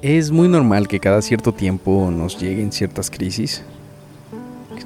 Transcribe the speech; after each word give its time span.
Es 0.00 0.30
muy 0.30 0.46
normal 0.46 0.86
que 0.86 1.00
cada 1.00 1.20
cierto 1.22 1.52
tiempo 1.52 2.12
nos 2.12 2.40
lleguen 2.40 2.70
ciertas 2.70 3.10
crisis, 3.10 3.64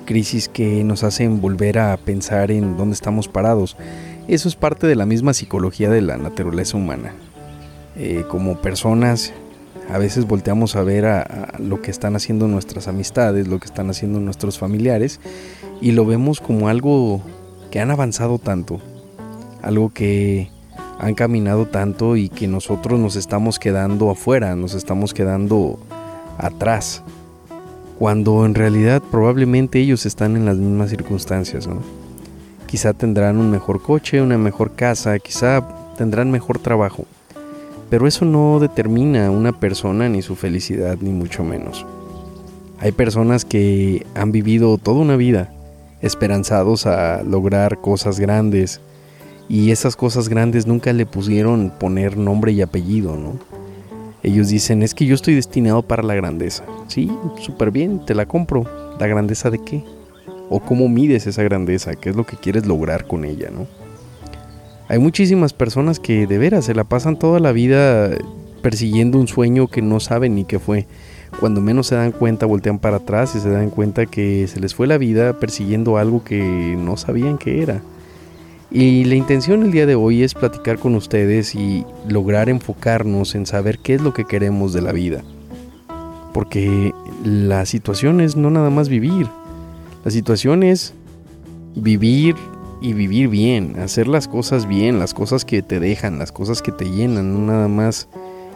crisis 0.06 0.48
que 0.48 0.82
nos 0.84 1.04
hacen 1.04 1.42
volver 1.42 1.78
a 1.78 1.94
pensar 1.98 2.50
en 2.50 2.78
dónde 2.78 2.94
estamos 2.94 3.28
parados. 3.28 3.76
Eso 4.26 4.48
es 4.48 4.56
parte 4.56 4.86
de 4.86 4.96
la 4.96 5.04
misma 5.04 5.34
psicología 5.34 5.90
de 5.90 6.00
la 6.00 6.16
naturaleza 6.16 6.78
humana. 6.78 7.12
Eh, 7.94 8.24
como 8.30 8.62
personas, 8.62 9.34
a 9.90 9.98
veces 9.98 10.26
volteamos 10.26 10.76
a 10.76 10.82
ver 10.82 11.04
a, 11.04 11.58
lo 11.58 11.82
que 11.82 11.90
están 11.90 12.16
haciendo 12.16 12.48
nuestras 12.48 12.88
amistades, 12.88 13.48
lo 13.48 13.58
que 13.58 13.66
están 13.66 13.90
haciendo 13.90 14.18
nuestros 14.18 14.58
familiares, 14.58 15.20
y 15.82 15.92
lo 15.92 16.06
vemos 16.06 16.40
como 16.40 16.68
algo 16.68 17.20
que 17.70 17.80
han 17.80 17.90
avanzado 17.90 18.38
tanto, 18.38 18.80
algo 19.60 19.92
que 19.92 20.48
han 20.98 21.14
caminado 21.14 21.66
tanto 21.66 22.16
y 22.16 22.28
que 22.28 22.46
nosotros 22.46 22.98
nos 22.98 23.16
estamos 23.16 23.58
quedando 23.58 24.10
afuera, 24.10 24.54
nos 24.56 24.74
estamos 24.74 25.14
quedando 25.14 25.78
atrás, 26.38 27.02
cuando 27.98 28.44
en 28.46 28.54
realidad 28.54 29.02
probablemente 29.10 29.78
ellos 29.78 30.06
están 30.06 30.36
en 30.36 30.44
las 30.44 30.56
mismas 30.56 30.90
circunstancias, 30.90 31.66
¿no? 31.66 31.80
Quizá 32.66 32.94
tendrán 32.94 33.36
un 33.36 33.50
mejor 33.50 33.82
coche, 33.82 34.22
una 34.22 34.38
mejor 34.38 34.72
casa, 34.74 35.18
quizá 35.18 35.66
tendrán 35.96 36.30
mejor 36.30 36.58
trabajo, 36.58 37.04
pero 37.90 38.06
eso 38.06 38.24
no 38.24 38.58
determina 38.58 39.30
una 39.30 39.52
persona 39.52 40.08
ni 40.08 40.22
su 40.22 40.36
felicidad, 40.36 40.96
ni 41.00 41.10
mucho 41.10 41.44
menos. 41.44 41.84
Hay 42.80 42.92
personas 42.92 43.44
que 43.44 44.06
han 44.14 44.32
vivido 44.32 44.78
toda 44.78 45.00
una 45.00 45.16
vida 45.16 45.52
esperanzados 46.00 46.86
a 46.86 47.22
lograr 47.22 47.80
cosas 47.80 48.18
grandes, 48.18 48.80
y 49.48 49.70
esas 49.70 49.96
cosas 49.96 50.28
grandes 50.28 50.66
nunca 50.66 50.92
le 50.92 51.06
pusieron 51.06 51.72
poner 51.78 52.16
nombre 52.16 52.52
y 52.52 52.62
apellido, 52.62 53.16
¿no? 53.16 53.34
Ellos 54.22 54.48
dicen, 54.48 54.82
es 54.82 54.94
que 54.94 55.04
yo 55.04 55.14
estoy 55.14 55.34
destinado 55.34 55.82
para 55.82 56.02
la 56.02 56.14
grandeza. 56.14 56.64
Sí, 56.86 57.10
súper 57.40 57.72
bien, 57.72 58.04
te 58.06 58.14
la 58.14 58.26
compro. 58.26 58.64
¿La 59.00 59.08
grandeza 59.08 59.50
de 59.50 59.58
qué? 59.58 59.84
¿O 60.48 60.60
cómo 60.60 60.88
mides 60.88 61.26
esa 61.26 61.42
grandeza? 61.42 61.94
¿Qué 61.96 62.10
es 62.10 62.16
lo 62.16 62.24
que 62.24 62.36
quieres 62.36 62.66
lograr 62.66 63.06
con 63.06 63.24
ella, 63.24 63.50
no? 63.50 63.66
Hay 64.88 64.98
muchísimas 64.98 65.52
personas 65.52 65.98
que 65.98 66.26
de 66.26 66.38
veras 66.38 66.66
se 66.66 66.74
la 66.74 66.84
pasan 66.84 67.18
toda 67.18 67.40
la 67.40 67.50
vida 67.52 68.10
persiguiendo 68.62 69.18
un 69.18 69.26
sueño 69.26 69.66
que 69.66 69.82
no 69.82 69.98
saben 69.98 70.34
ni 70.34 70.44
qué 70.44 70.58
fue. 70.58 70.86
Cuando 71.40 71.60
menos 71.60 71.88
se 71.88 71.96
dan 71.96 72.12
cuenta, 72.12 72.46
voltean 72.46 72.78
para 72.78 72.98
atrás 72.98 73.34
y 73.34 73.40
se 73.40 73.50
dan 73.50 73.70
cuenta 73.70 74.06
que 74.06 74.46
se 74.46 74.60
les 74.60 74.74
fue 74.74 74.86
la 74.86 74.98
vida 74.98 75.38
persiguiendo 75.38 75.96
algo 75.96 76.22
que 76.22 76.76
no 76.78 76.96
sabían 76.96 77.38
que 77.38 77.62
era. 77.62 77.82
Y 78.74 79.04
la 79.04 79.16
intención 79.16 79.62
el 79.62 79.70
día 79.70 79.84
de 79.84 79.94
hoy 79.94 80.22
es 80.22 80.32
platicar 80.32 80.78
con 80.78 80.94
ustedes 80.94 81.54
y 81.54 81.84
lograr 82.08 82.48
enfocarnos 82.48 83.34
en 83.34 83.44
saber 83.44 83.78
qué 83.78 83.94
es 83.94 84.00
lo 84.00 84.14
que 84.14 84.24
queremos 84.24 84.72
de 84.72 84.80
la 84.80 84.92
vida. 84.92 85.22
Porque 86.32 86.94
la 87.22 87.66
situación 87.66 88.22
es 88.22 88.34
no 88.34 88.50
nada 88.50 88.70
más 88.70 88.88
vivir. 88.88 89.26
La 90.06 90.10
situación 90.10 90.62
es 90.62 90.94
vivir 91.76 92.34
y 92.80 92.94
vivir 92.94 93.28
bien, 93.28 93.78
hacer 93.78 94.08
las 94.08 94.26
cosas 94.26 94.66
bien, 94.66 94.98
las 94.98 95.12
cosas 95.12 95.44
que 95.44 95.60
te 95.60 95.78
dejan, 95.78 96.18
las 96.18 96.32
cosas 96.32 96.62
que 96.62 96.72
te 96.72 96.86
llenan, 96.86 97.34
no 97.34 97.40
nada 97.52 97.68
más 97.68 98.08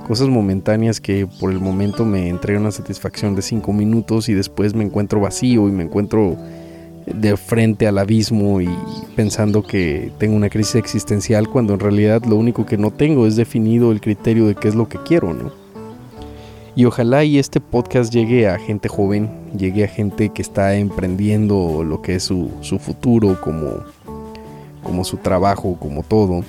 cosas 0.08 0.28
momentáneas 0.28 0.98
que 1.00 1.26
por 1.26 1.50
el 1.52 1.60
momento 1.60 2.06
me 2.06 2.28
entregan 2.28 2.62
una 2.62 2.70
satisfacción 2.70 3.34
de 3.34 3.42
cinco 3.42 3.74
minutos 3.74 4.30
y 4.30 4.34
después 4.34 4.74
me 4.74 4.84
encuentro 4.84 5.20
vacío 5.20 5.68
y 5.68 5.72
me 5.72 5.84
encuentro 5.84 6.36
de 7.06 7.36
frente 7.36 7.86
al 7.86 7.98
abismo 7.98 8.60
y 8.60 8.68
pensando 9.14 9.62
que 9.62 10.10
tengo 10.18 10.36
una 10.36 10.50
crisis 10.50 10.74
existencial 10.74 11.48
cuando 11.48 11.74
en 11.74 11.80
realidad 11.80 12.24
lo 12.24 12.36
único 12.36 12.66
que 12.66 12.76
no 12.76 12.90
tengo 12.90 13.26
es 13.26 13.36
definido 13.36 13.92
el 13.92 14.00
criterio 14.00 14.46
de 14.46 14.56
qué 14.56 14.68
es 14.68 14.74
lo 14.74 14.88
que 14.88 14.98
quiero, 14.98 15.32
¿no? 15.32 15.52
Y 16.74 16.84
ojalá 16.84 17.24
y 17.24 17.38
este 17.38 17.60
podcast 17.60 18.12
llegue 18.12 18.48
a 18.48 18.58
gente 18.58 18.88
joven, 18.88 19.30
llegue 19.56 19.84
a 19.84 19.88
gente 19.88 20.28
que 20.28 20.42
está 20.42 20.74
emprendiendo 20.76 21.82
lo 21.84 22.02
que 22.02 22.16
es 22.16 22.24
su, 22.24 22.50
su 22.60 22.78
futuro 22.78 23.40
como, 23.40 23.84
como 24.82 25.04
su 25.04 25.16
trabajo, 25.16 25.78
como 25.80 26.02
todo. 26.02 26.44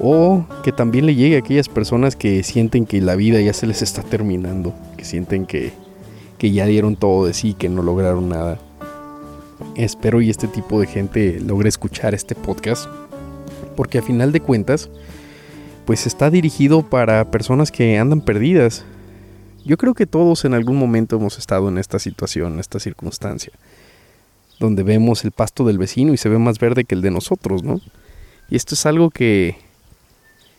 O 0.00 0.44
que 0.62 0.72
también 0.72 1.04
le 1.04 1.16
llegue 1.16 1.36
a 1.36 1.40
aquellas 1.40 1.68
personas 1.68 2.16
que 2.16 2.42
sienten 2.44 2.86
que 2.86 3.02
la 3.02 3.14
vida 3.14 3.40
ya 3.42 3.52
se 3.52 3.66
les 3.66 3.82
está 3.82 4.02
terminando, 4.02 4.72
que 4.96 5.04
sienten 5.04 5.44
que, 5.44 5.72
que 6.38 6.50
ya 6.50 6.64
dieron 6.64 6.96
todo 6.96 7.26
de 7.26 7.34
sí, 7.34 7.52
que 7.52 7.68
no 7.68 7.82
lograron 7.82 8.30
nada 8.30 8.58
espero 9.76 10.20
y 10.20 10.30
este 10.30 10.48
tipo 10.48 10.80
de 10.80 10.86
gente 10.86 11.40
logre 11.40 11.68
escuchar 11.68 12.14
este 12.14 12.34
podcast. 12.34 12.88
Porque 13.76 13.98
a 13.98 14.02
final 14.02 14.32
de 14.32 14.40
cuentas, 14.40 14.90
pues 15.86 16.06
está 16.06 16.30
dirigido 16.30 16.82
para 16.82 17.30
personas 17.30 17.70
que 17.70 17.98
andan 17.98 18.20
perdidas. 18.20 18.84
Yo 19.64 19.76
creo 19.76 19.94
que 19.94 20.06
todos 20.06 20.44
en 20.44 20.54
algún 20.54 20.76
momento 20.76 21.16
hemos 21.16 21.38
estado 21.38 21.68
en 21.68 21.78
esta 21.78 21.98
situación, 21.98 22.54
en 22.54 22.60
esta 22.60 22.80
circunstancia. 22.80 23.52
Donde 24.58 24.82
vemos 24.82 25.24
el 25.24 25.30
pasto 25.30 25.64
del 25.64 25.78
vecino 25.78 26.12
y 26.12 26.16
se 26.16 26.28
ve 26.28 26.38
más 26.38 26.58
verde 26.58 26.84
que 26.84 26.94
el 26.94 27.02
de 27.02 27.10
nosotros, 27.10 27.62
¿no? 27.62 27.80
Y 28.50 28.56
esto 28.56 28.74
es 28.74 28.86
algo 28.86 29.10
que, 29.10 29.56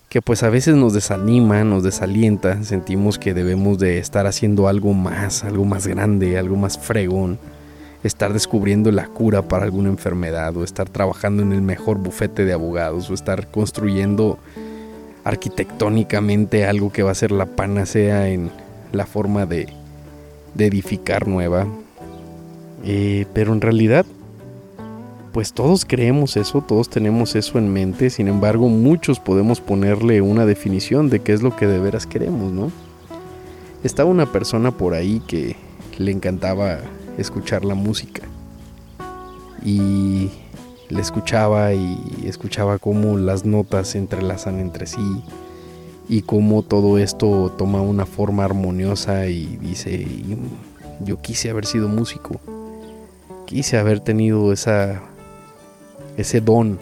que 0.08 0.22
pues 0.22 0.44
a 0.44 0.50
veces 0.50 0.76
nos 0.76 0.94
desanima, 0.94 1.64
nos 1.64 1.84
desalienta, 1.84 2.64
sentimos 2.64 3.20
que 3.20 3.34
debemos 3.34 3.80
de 3.80 3.98
estar 3.98 4.28
haciendo 4.28 4.68
algo 4.68 4.94
más, 4.94 5.44
algo 5.44 5.66
más 5.66 5.88
grande, 5.88 6.38
algo 6.38 6.56
más 6.56 6.78
fregón 6.78 7.40
estar 8.04 8.34
descubriendo 8.34 8.92
la 8.92 9.08
cura 9.08 9.42
para 9.42 9.66
alguna 9.66 9.90
enfermedad 9.90 10.56
o 10.56 10.64
estar 10.64 10.90
trabajando 10.90 11.44
en 11.44 11.52
el 11.52 11.62
mejor 11.62 11.98
bufete 11.98 12.46
de 12.46 12.54
abogados 12.54 13.10
o 13.10 13.14
estar 13.14 13.52
construyendo 13.52 14.40
arquitectónicamente 15.24 16.66
algo 16.66 16.92
que 16.92 17.04
va 17.04 17.12
a 17.12 17.16
ser 17.16 17.32
la 17.32 17.46
panacea 17.46 18.30
en 18.30 18.50
la 18.92 19.06
forma 19.06 19.46
de, 19.46 19.68
edificar 20.58 21.28
nueva. 21.28 21.68
Eh, 22.84 23.26
pero 23.34 23.54
en 23.54 23.62
realidad, 23.62 24.06
pues 25.32 25.54
todos 25.54 25.86
creemos 25.86 26.38
eso, 26.38 26.62
todos 26.62 26.90
tenemos 26.90 27.36
eso 27.36 27.58
en 27.58 27.72
mente, 27.72 28.10
sin 28.10 28.28
embargo 28.28 28.68
muchos 28.68 29.20
podemos 29.20 29.62
ponerle 29.62 30.22
una 30.22 30.46
definición 30.46 31.10
de 31.10 31.20
qué 31.20 31.34
es 31.34 31.42
lo 31.42 31.56
que 31.56 31.68
de 31.68 31.80
veras 31.80 32.08
queremos, 32.08 32.52
¿no? 32.52 32.72
Estaba 33.84 34.10
una 34.10 34.32
persona 34.32 34.72
por 34.72 34.94
ahí 34.94 35.22
que 35.28 35.56
le 35.98 36.12
encantaba 36.12 36.80
escuchar 37.20 37.66
la 37.66 37.76
música. 37.76 38.24
Y 39.64 40.30
le 40.90 41.02
escuchaba 41.02 41.74
y 41.74 41.98
escuchaba 42.26 42.80
cómo 42.80 43.18
las 43.18 43.46
notas 43.46 43.90
se 43.90 43.98
entrelazan 43.98 44.60
entre 44.60 44.88
sí 44.88 45.24
y 46.10 46.24
cómo 46.24 46.64
todo 46.64 46.98
esto 46.98 47.54
toma 47.58 47.82
una 47.82 48.08
forma 48.08 48.44
armoniosa 48.44 49.28
y 49.28 49.58
dice, 49.58 50.08
yo 51.02 51.22
quise 51.22 51.52
haber 51.52 51.68
sido 51.68 51.88
músico, 51.88 52.42
quise 53.46 53.78
haber 53.78 54.00
tenido 54.00 54.52
esa, 54.52 55.04
ese 56.18 56.42
don, 56.42 56.80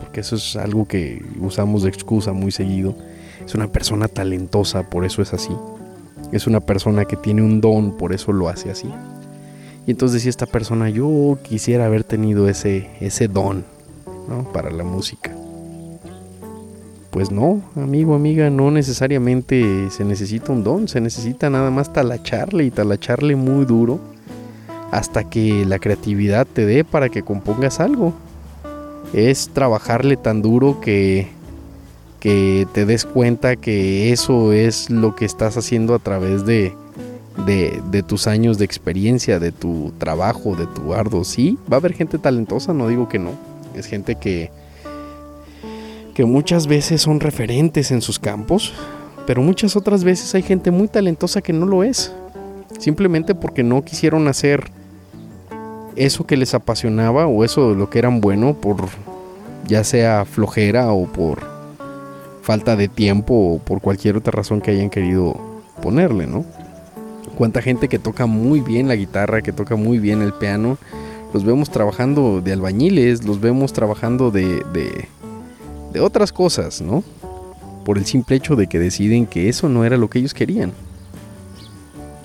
porque 0.00 0.20
eso 0.20 0.36
es 0.36 0.54
algo 0.54 0.86
que 0.86 1.24
usamos 1.40 1.82
de 1.82 1.88
excusa 1.88 2.32
muy 2.32 2.52
seguido. 2.52 2.94
Es 3.44 3.54
una 3.54 3.66
persona 3.72 4.06
talentosa, 4.06 4.88
por 4.88 5.04
eso 5.04 5.22
es 5.22 5.32
así. 5.32 5.52
Es 6.30 6.46
una 6.46 6.60
persona 6.60 7.04
que 7.04 7.16
tiene 7.16 7.42
un 7.42 7.60
don, 7.60 7.96
por 7.96 8.12
eso 8.12 8.32
lo 8.32 8.48
hace 8.48 8.70
así. 8.70 8.88
Y 9.88 9.92
entonces 9.92 10.16
decía 10.16 10.28
esta 10.28 10.44
persona, 10.44 10.90
yo 10.90 11.38
quisiera 11.42 11.86
haber 11.86 12.04
tenido 12.04 12.46
ese, 12.50 12.90
ese 13.00 13.26
don 13.26 13.64
para 14.52 14.70
la 14.70 14.84
música. 14.84 15.34
Pues 17.10 17.30
no, 17.30 17.62
amigo, 17.74 18.14
amiga, 18.14 18.50
no 18.50 18.70
necesariamente 18.70 19.88
se 19.88 20.04
necesita 20.04 20.52
un 20.52 20.62
don, 20.62 20.88
se 20.88 21.00
necesita 21.00 21.48
nada 21.48 21.70
más 21.70 21.90
talacharle 21.90 22.64
y 22.64 22.70
talacharle 22.70 23.34
muy 23.34 23.64
duro 23.64 23.98
hasta 24.90 25.24
que 25.24 25.64
la 25.64 25.78
creatividad 25.78 26.46
te 26.46 26.66
dé 26.66 26.84
para 26.84 27.08
que 27.08 27.22
compongas 27.22 27.80
algo. 27.80 28.12
Es 29.14 29.48
trabajarle 29.54 30.18
tan 30.18 30.42
duro 30.42 30.82
que, 30.82 31.28
que 32.20 32.66
te 32.74 32.84
des 32.84 33.06
cuenta 33.06 33.56
que 33.56 34.12
eso 34.12 34.52
es 34.52 34.90
lo 34.90 35.16
que 35.16 35.24
estás 35.24 35.56
haciendo 35.56 35.94
a 35.94 35.98
través 35.98 36.44
de, 36.44 36.74
de, 37.46 38.02
tus 38.02 38.26
años 38.26 38.58
de 38.58 38.64
experiencia, 38.64 39.38
de 39.38 39.52
tu 39.52 39.92
trabajo, 39.98 40.56
de 40.56 40.66
tu 40.66 40.94
ardo. 40.94 41.24
Sí, 41.24 41.58
va 41.70 41.76
a 41.76 41.80
haber 41.80 41.94
gente 41.94 42.18
talentosa, 42.18 42.72
no 42.72 42.88
digo 42.88 43.08
que 43.08 43.18
no. 43.18 43.32
Es 43.74 43.86
gente 43.86 44.16
que, 44.16 44.50
que 46.14 46.24
muchas 46.24 46.66
veces 46.66 47.02
son 47.02 47.20
referentes 47.20 47.90
en 47.90 48.02
sus 48.02 48.18
campos, 48.18 48.74
pero 49.26 49.42
muchas 49.42 49.76
otras 49.76 50.04
veces 50.04 50.34
hay 50.34 50.42
gente 50.42 50.70
muy 50.70 50.88
talentosa 50.88 51.42
que 51.42 51.52
no 51.52 51.66
lo 51.66 51.82
es. 51.82 52.12
Simplemente 52.78 53.34
porque 53.34 53.62
no 53.62 53.84
quisieron 53.84 54.28
hacer 54.28 54.70
eso 55.96 56.26
que 56.26 56.36
les 56.36 56.54
apasionaba 56.54 57.26
o 57.26 57.44
eso 57.44 57.70
de 57.70 57.76
lo 57.76 57.90
que 57.90 57.98
eran 57.98 58.20
bueno 58.20 58.54
por 58.54 58.76
ya 59.66 59.82
sea 59.84 60.24
flojera 60.24 60.92
o 60.92 61.06
por 61.06 61.40
falta 62.42 62.76
de 62.76 62.88
tiempo 62.88 63.34
o 63.34 63.58
por 63.58 63.80
cualquier 63.80 64.16
otra 64.16 64.30
razón 64.30 64.60
que 64.60 64.70
hayan 64.70 64.90
querido 64.90 65.36
ponerle, 65.82 66.26
¿no? 66.26 66.44
Cuánta 67.38 67.62
gente 67.62 67.88
que 67.88 68.00
toca 68.00 68.26
muy 68.26 68.60
bien 68.60 68.88
la 68.88 68.96
guitarra, 68.96 69.42
que 69.42 69.52
toca 69.52 69.76
muy 69.76 70.00
bien 70.00 70.22
el 70.22 70.32
piano, 70.32 70.76
los 71.32 71.44
vemos 71.44 71.70
trabajando 71.70 72.40
de 72.40 72.52
albañiles, 72.52 73.24
los 73.24 73.40
vemos 73.40 73.72
trabajando 73.72 74.32
de, 74.32 74.64
de, 75.92 76.00
otras 76.00 76.32
cosas, 76.32 76.80
¿no? 76.80 77.04
Por 77.84 77.96
el 77.96 78.06
simple 78.06 78.34
hecho 78.34 78.56
de 78.56 78.66
que 78.66 78.80
deciden 78.80 79.24
que 79.24 79.48
eso 79.48 79.68
no 79.68 79.84
era 79.84 79.96
lo 79.96 80.10
que 80.10 80.18
ellos 80.18 80.34
querían. 80.34 80.72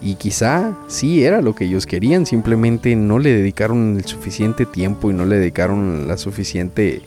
Y 0.01 0.15
quizá 0.15 0.75
sí 0.87 1.23
era 1.23 1.43
lo 1.43 1.53
que 1.53 1.65
ellos 1.65 1.85
querían, 1.85 2.25
simplemente 2.25 2.95
no 2.95 3.19
le 3.19 3.33
dedicaron 3.33 3.97
el 3.97 4.05
suficiente 4.05 4.65
tiempo 4.65 5.11
y 5.11 5.13
no 5.13 5.25
le 5.25 5.37
dedicaron 5.37 6.07
la 6.07 6.17
suficiente 6.17 7.03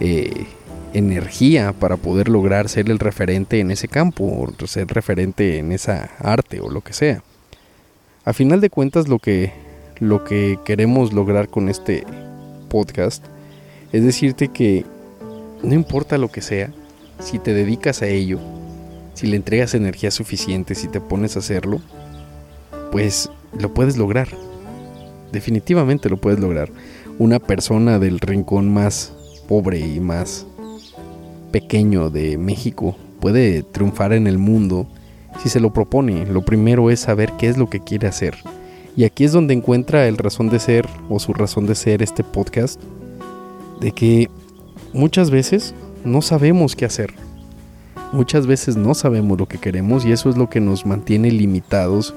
eh, 0.00 0.46
energía 0.94 1.72
para 1.72 1.96
poder 1.96 2.28
lograr 2.28 2.68
ser 2.68 2.88
el 2.88 2.98
referente 2.98 3.60
en 3.60 3.70
ese 3.70 3.88
campo, 3.88 4.24
o 4.24 4.66
ser 4.66 4.86
referente 4.88 5.58
en 5.58 5.72
esa 5.72 6.10
arte 6.18 6.60
o 6.60 6.70
lo 6.70 6.80
que 6.80 6.92
sea. 6.92 7.22
A 8.24 8.32
final 8.32 8.60
de 8.60 8.70
cuentas 8.70 9.08
lo 9.08 9.18
que, 9.18 9.52
lo 9.98 10.24
que 10.24 10.58
queremos 10.64 11.12
lograr 11.12 11.48
con 11.48 11.68
este 11.68 12.04
podcast 12.70 13.24
es 13.92 14.02
decirte 14.02 14.48
que 14.48 14.84
no 15.62 15.74
importa 15.74 16.16
lo 16.16 16.30
que 16.30 16.40
sea, 16.40 16.72
si 17.20 17.38
te 17.38 17.54
dedicas 17.54 18.02
a 18.02 18.06
ello, 18.06 18.38
si 19.14 19.26
le 19.26 19.36
entregas 19.36 19.74
energía 19.74 20.10
suficiente, 20.10 20.74
si 20.74 20.88
te 20.88 21.00
pones 21.00 21.36
a 21.36 21.40
hacerlo, 21.40 21.80
pues 22.90 23.30
lo 23.58 23.72
puedes 23.72 23.96
lograr. 23.96 24.28
Definitivamente 25.32 26.08
lo 26.08 26.16
puedes 26.16 26.40
lograr. 26.40 26.70
Una 27.18 27.38
persona 27.38 27.98
del 27.98 28.20
rincón 28.20 28.72
más 28.72 29.12
pobre 29.48 29.78
y 29.78 30.00
más 30.00 30.46
pequeño 31.54 32.10
de 32.10 32.36
México 32.36 32.96
puede 33.20 33.62
triunfar 33.62 34.12
en 34.12 34.26
el 34.26 34.38
mundo 34.38 34.88
si 35.40 35.48
se 35.48 35.60
lo 35.60 35.72
propone. 35.72 36.26
Lo 36.26 36.42
primero 36.44 36.90
es 36.90 36.98
saber 36.98 37.30
qué 37.38 37.46
es 37.46 37.56
lo 37.56 37.70
que 37.70 37.78
quiere 37.78 38.08
hacer. 38.08 38.34
Y 38.96 39.04
aquí 39.04 39.22
es 39.22 39.30
donde 39.30 39.54
encuentra 39.54 40.08
el 40.08 40.16
razón 40.16 40.50
de 40.50 40.58
ser 40.58 40.88
o 41.08 41.20
su 41.20 41.32
razón 41.32 41.66
de 41.66 41.76
ser 41.76 42.02
este 42.02 42.24
podcast. 42.24 42.82
De 43.80 43.92
que 43.92 44.28
muchas 44.92 45.30
veces 45.30 45.76
no 46.04 46.22
sabemos 46.22 46.74
qué 46.74 46.86
hacer. 46.86 47.14
Muchas 48.10 48.48
veces 48.48 48.76
no 48.76 48.92
sabemos 48.92 49.38
lo 49.38 49.46
que 49.46 49.58
queremos 49.58 50.04
y 50.04 50.10
eso 50.10 50.30
es 50.30 50.36
lo 50.36 50.50
que 50.50 50.58
nos 50.58 50.84
mantiene 50.84 51.30
limitados 51.30 52.16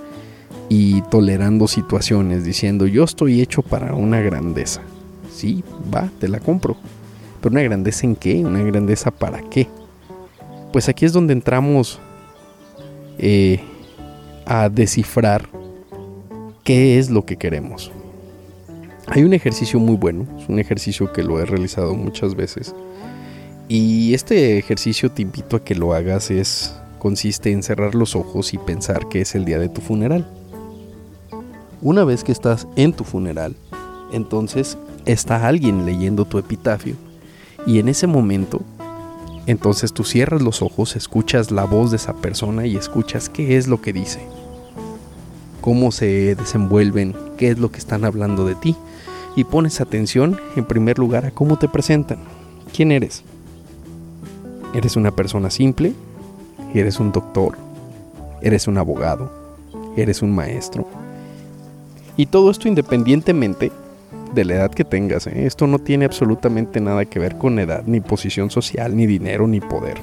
y 0.67 1.03
tolerando 1.11 1.67
situaciones 1.67 2.43
diciendo 2.43 2.87
yo 2.87 3.03
estoy 3.03 3.41
hecho 3.41 3.61
para 3.61 3.93
una 3.93 4.19
grandeza. 4.19 4.81
Sí, 5.31 5.63
va, 5.93 6.09
te 6.19 6.27
la 6.27 6.39
compro. 6.39 6.75
Pero 7.41 7.53
una 7.53 7.61
grandeza 7.61 8.05
en 8.05 8.15
qué? 8.15 8.43
Una 8.45 8.61
grandeza 8.61 9.11
para 9.11 9.41
qué? 9.41 9.67
Pues 10.71 10.89
aquí 10.89 11.05
es 11.05 11.13
donde 11.13 11.33
entramos 11.33 11.99
eh, 13.17 13.59
a 14.45 14.69
descifrar 14.69 15.47
qué 16.63 16.99
es 16.99 17.09
lo 17.09 17.25
que 17.25 17.37
queremos. 17.37 17.91
Hay 19.07 19.23
un 19.23 19.33
ejercicio 19.33 19.79
muy 19.79 19.95
bueno, 19.95 20.27
es 20.37 20.49
un 20.49 20.59
ejercicio 20.59 21.13
que 21.13 21.23
lo 21.23 21.39
he 21.39 21.45
realizado 21.45 21.95
muchas 21.95 22.35
veces. 22.35 22.75
Y 23.69 24.13
este 24.13 24.57
ejercicio 24.57 25.11
te 25.11 25.21
invito 25.21 25.57
a 25.57 25.63
que 25.63 25.75
lo 25.75 25.93
hagas 25.93 26.29
es 26.31 26.75
consiste 26.99 27.51
en 27.51 27.63
cerrar 27.63 27.95
los 27.95 28.15
ojos 28.15 28.53
y 28.53 28.57
pensar 28.57 29.07
que 29.07 29.21
es 29.21 29.35
el 29.35 29.45
día 29.45 29.59
de 29.59 29.69
tu 29.69 29.81
funeral. 29.81 30.27
Una 31.81 32.03
vez 32.03 32.23
que 32.23 32.31
estás 32.31 32.67
en 32.75 32.91
tu 32.91 33.03
funeral, 33.03 33.55
entonces 34.11 34.77
está 35.05 35.47
alguien 35.47 35.85
leyendo 35.85 36.25
tu 36.25 36.37
epitafio 36.37 36.95
y 37.67 37.77
en 37.79 37.89
ese 37.89 38.07
momento 38.07 38.61
entonces 39.47 39.93
tú 39.93 40.03
cierras 40.03 40.41
los 40.41 40.61
ojos, 40.61 40.97
escuchas 40.97 41.51
la 41.51 41.63
voz 41.63 41.91
de 41.91 41.95
esa 41.95 42.13
persona 42.13 42.65
y 42.65 42.75
escuchas 42.75 43.29
qué 43.29 43.55
es 43.55 43.67
lo 43.67 43.81
que 43.81 43.93
dice, 43.93 44.19
cómo 45.61 45.93
se 45.93 46.35
desenvuelven, 46.35 47.15
qué 47.37 47.49
es 47.49 47.57
lo 47.57 47.71
que 47.71 47.77
están 47.77 48.03
hablando 48.03 48.45
de 48.45 48.55
ti. 48.55 48.75
Y 49.37 49.45
pones 49.45 49.79
atención 49.79 50.37
en 50.57 50.65
primer 50.65 50.97
lugar 50.99 51.25
a 51.25 51.31
cómo 51.31 51.57
te 51.57 51.69
presentan. 51.69 52.17
¿Quién 52.75 52.91
eres? 52.91 53.23
¿Eres 54.73 54.97
una 54.97 55.11
persona 55.11 55.49
simple? 55.49 55.93
¿Eres 56.73 56.99
un 56.99 57.13
doctor? 57.13 57.55
¿Eres 58.41 58.67
un 58.67 58.77
abogado? 58.77 59.31
¿Eres 59.95 60.21
un 60.21 60.35
maestro? 60.35 60.85
Y 62.17 62.25
todo 62.25 62.51
esto 62.51 62.67
independientemente 62.67 63.71
de 64.33 64.45
la 64.45 64.55
edad 64.55 64.71
que 64.71 64.83
tengas. 64.83 65.27
¿eh? 65.27 65.45
Esto 65.45 65.67
no 65.67 65.79
tiene 65.79 66.05
absolutamente 66.05 66.79
nada 66.79 67.05
que 67.05 67.19
ver 67.19 67.37
con 67.37 67.59
edad, 67.59 67.83
ni 67.85 67.99
posición 68.01 68.49
social, 68.49 68.95
ni 68.95 69.05
dinero, 69.05 69.47
ni 69.47 69.59
poder. 69.59 69.97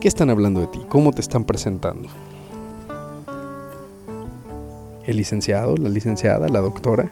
¿Qué 0.00 0.08
están 0.08 0.30
hablando 0.30 0.60
de 0.60 0.66
ti? 0.66 0.80
¿Cómo 0.88 1.12
te 1.12 1.20
están 1.20 1.44
presentando? 1.44 2.08
¿El 5.06 5.16
licenciado, 5.16 5.76
la 5.76 5.88
licenciada, 5.88 6.48
la 6.48 6.60
doctora? 6.60 7.10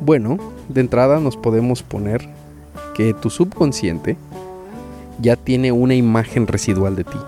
Bueno, 0.00 0.38
de 0.68 0.80
entrada 0.80 1.20
nos 1.20 1.36
podemos 1.36 1.82
poner 1.82 2.26
que 2.94 3.12
tu 3.14 3.28
subconsciente 3.30 4.16
ya 5.20 5.36
tiene 5.36 5.72
una 5.72 5.94
imagen 5.94 6.46
residual 6.46 6.96
de 6.96 7.04
ti. 7.04 7.18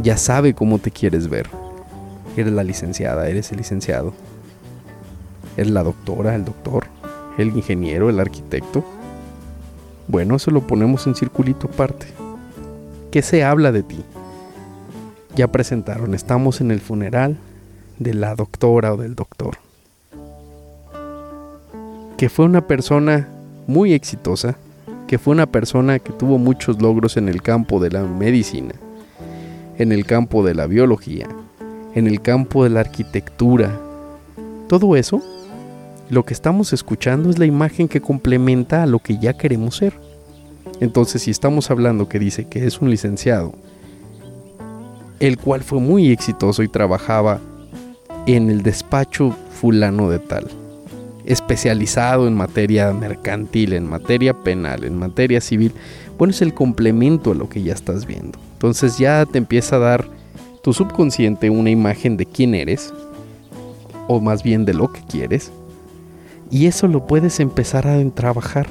Ya 0.00 0.16
sabe 0.16 0.54
cómo 0.54 0.78
te 0.78 0.90
quieres 0.90 1.28
ver. 1.28 1.48
Eres 2.36 2.52
la 2.52 2.62
licenciada, 2.62 3.28
eres 3.28 3.50
el 3.50 3.58
licenciado 3.58 4.12
es 5.56 5.70
la 5.70 5.82
doctora, 5.82 6.34
el 6.34 6.44
doctor, 6.44 6.86
el 7.38 7.48
ingeniero, 7.48 8.10
el 8.10 8.20
arquitecto. 8.20 8.84
Bueno, 10.08 10.36
eso 10.36 10.50
lo 10.50 10.66
ponemos 10.66 11.06
en 11.06 11.14
circulito 11.14 11.68
aparte. 11.72 12.06
¿Qué 13.10 13.22
se 13.22 13.44
habla 13.44 13.72
de 13.72 13.82
ti? 13.82 14.04
Ya 15.34 15.48
presentaron, 15.48 16.14
estamos 16.14 16.60
en 16.60 16.70
el 16.70 16.80
funeral 16.80 17.38
de 17.98 18.14
la 18.14 18.34
doctora 18.34 18.92
o 18.92 18.96
del 18.96 19.14
doctor. 19.14 19.56
Que 22.16 22.28
fue 22.28 22.44
una 22.44 22.66
persona 22.66 23.28
muy 23.66 23.92
exitosa, 23.92 24.56
que 25.06 25.18
fue 25.18 25.34
una 25.34 25.46
persona 25.46 25.98
que 25.98 26.12
tuvo 26.12 26.38
muchos 26.38 26.80
logros 26.80 27.16
en 27.16 27.28
el 27.28 27.42
campo 27.42 27.80
de 27.80 27.90
la 27.90 28.02
medicina, 28.02 28.74
en 29.78 29.92
el 29.92 30.06
campo 30.06 30.44
de 30.44 30.54
la 30.54 30.66
biología, 30.66 31.28
en 31.94 32.06
el 32.06 32.22
campo 32.22 32.64
de 32.64 32.70
la 32.70 32.80
arquitectura. 32.80 33.78
Todo 34.68 34.96
eso 34.96 35.22
lo 36.08 36.24
que 36.24 36.34
estamos 36.34 36.72
escuchando 36.72 37.30
es 37.30 37.38
la 37.38 37.46
imagen 37.46 37.88
que 37.88 38.00
complementa 38.00 38.82
a 38.82 38.86
lo 38.86 39.00
que 39.00 39.18
ya 39.18 39.32
queremos 39.34 39.76
ser. 39.76 39.94
Entonces, 40.80 41.22
si 41.22 41.30
estamos 41.30 41.70
hablando 41.70 42.08
que 42.08 42.18
dice 42.18 42.46
que 42.46 42.66
es 42.66 42.80
un 42.80 42.90
licenciado, 42.90 43.54
el 45.20 45.38
cual 45.38 45.62
fue 45.62 45.80
muy 45.80 46.10
exitoso 46.10 46.62
y 46.62 46.68
trabajaba 46.68 47.40
en 48.26 48.50
el 48.50 48.62
despacho 48.62 49.34
fulano 49.60 50.10
de 50.10 50.18
tal, 50.18 50.46
especializado 51.24 52.28
en 52.28 52.34
materia 52.34 52.92
mercantil, 52.92 53.72
en 53.72 53.88
materia 53.88 54.34
penal, 54.34 54.84
en 54.84 54.96
materia 54.96 55.40
civil, 55.40 55.72
bueno, 56.18 56.32
es 56.32 56.42
el 56.42 56.54
complemento 56.54 57.32
a 57.32 57.34
lo 57.34 57.48
que 57.48 57.62
ya 57.62 57.72
estás 57.72 58.06
viendo. 58.06 58.38
Entonces 58.52 58.98
ya 58.98 59.24
te 59.26 59.38
empieza 59.38 59.76
a 59.76 59.80
dar 59.80 60.06
tu 60.62 60.72
subconsciente 60.72 61.50
una 61.50 61.70
imagen 61.70 62.16
de 62.16 62.26
quién 62.26 62.54
eres, 62.54 62.92
o 64.08 64.20
más 64.20 64.42
bien 64.42 64.64
de 64.64 64.74
lo 64.74 64.92
que 64.92 65.00
quieres, 65.00 65.50
y 66.50 66.66
eso 66.66 66.88
lo 66.88 67.06
puedes 67.06 67.40
empezar 67.40 67.86
a 67.86 68.02
trabajar. 68.10 68.66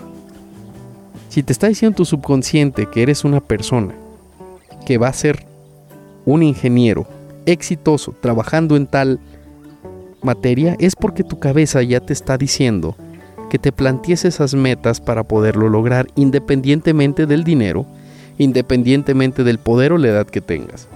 Si 1.30 1.44
te 1.44 1.52
está 1.52 1.68
diciendo 1.68 1.98
tu 1.98 2.06
subconsciente 2.06 2.88
que 2.88 3.04
eres 3.04 3.26
una 3.26 3.42
persona 3.42 3.94
que 4.86 4.98
va 4.98 5.10
a 5.10 5.14
ser 5.14 5.46
un 6.26 6.44
ingeniero 6.44 7.06
exitoso 7.46 8.16
trabajando 8.22 8.76
en 8.76 8.88
tal 8.88 9.20
materia, 10.22 10.76
es 10.80 10.96
porque 10.96 11.24
tu 11.24 11.40
cabeza 11.40 11.82
ya 11.84 12.00
te 12.00 12.14
está 12.14 12.38
diciendo 12.38 12.96
que 13.50 13.60
te 13.60 13.72
plantees 13.72 14.26
esas 14.26 14.56
metas 14.56 15.00
para 15.00 15.24
poderlo 15.24 15.70
lograr 15.70 16.08
independientemente 16.16 17.26
del 17.26 17.44
dinero, 17.44 17.86
independientemente 18.38 19.44
del 19.44 19.60
poder 19.60 19.94
o 19.94 19.98
la 19.98 20.08
edad 20.08 20.28
que 20.28 20.42
tengas. 20.42 20.88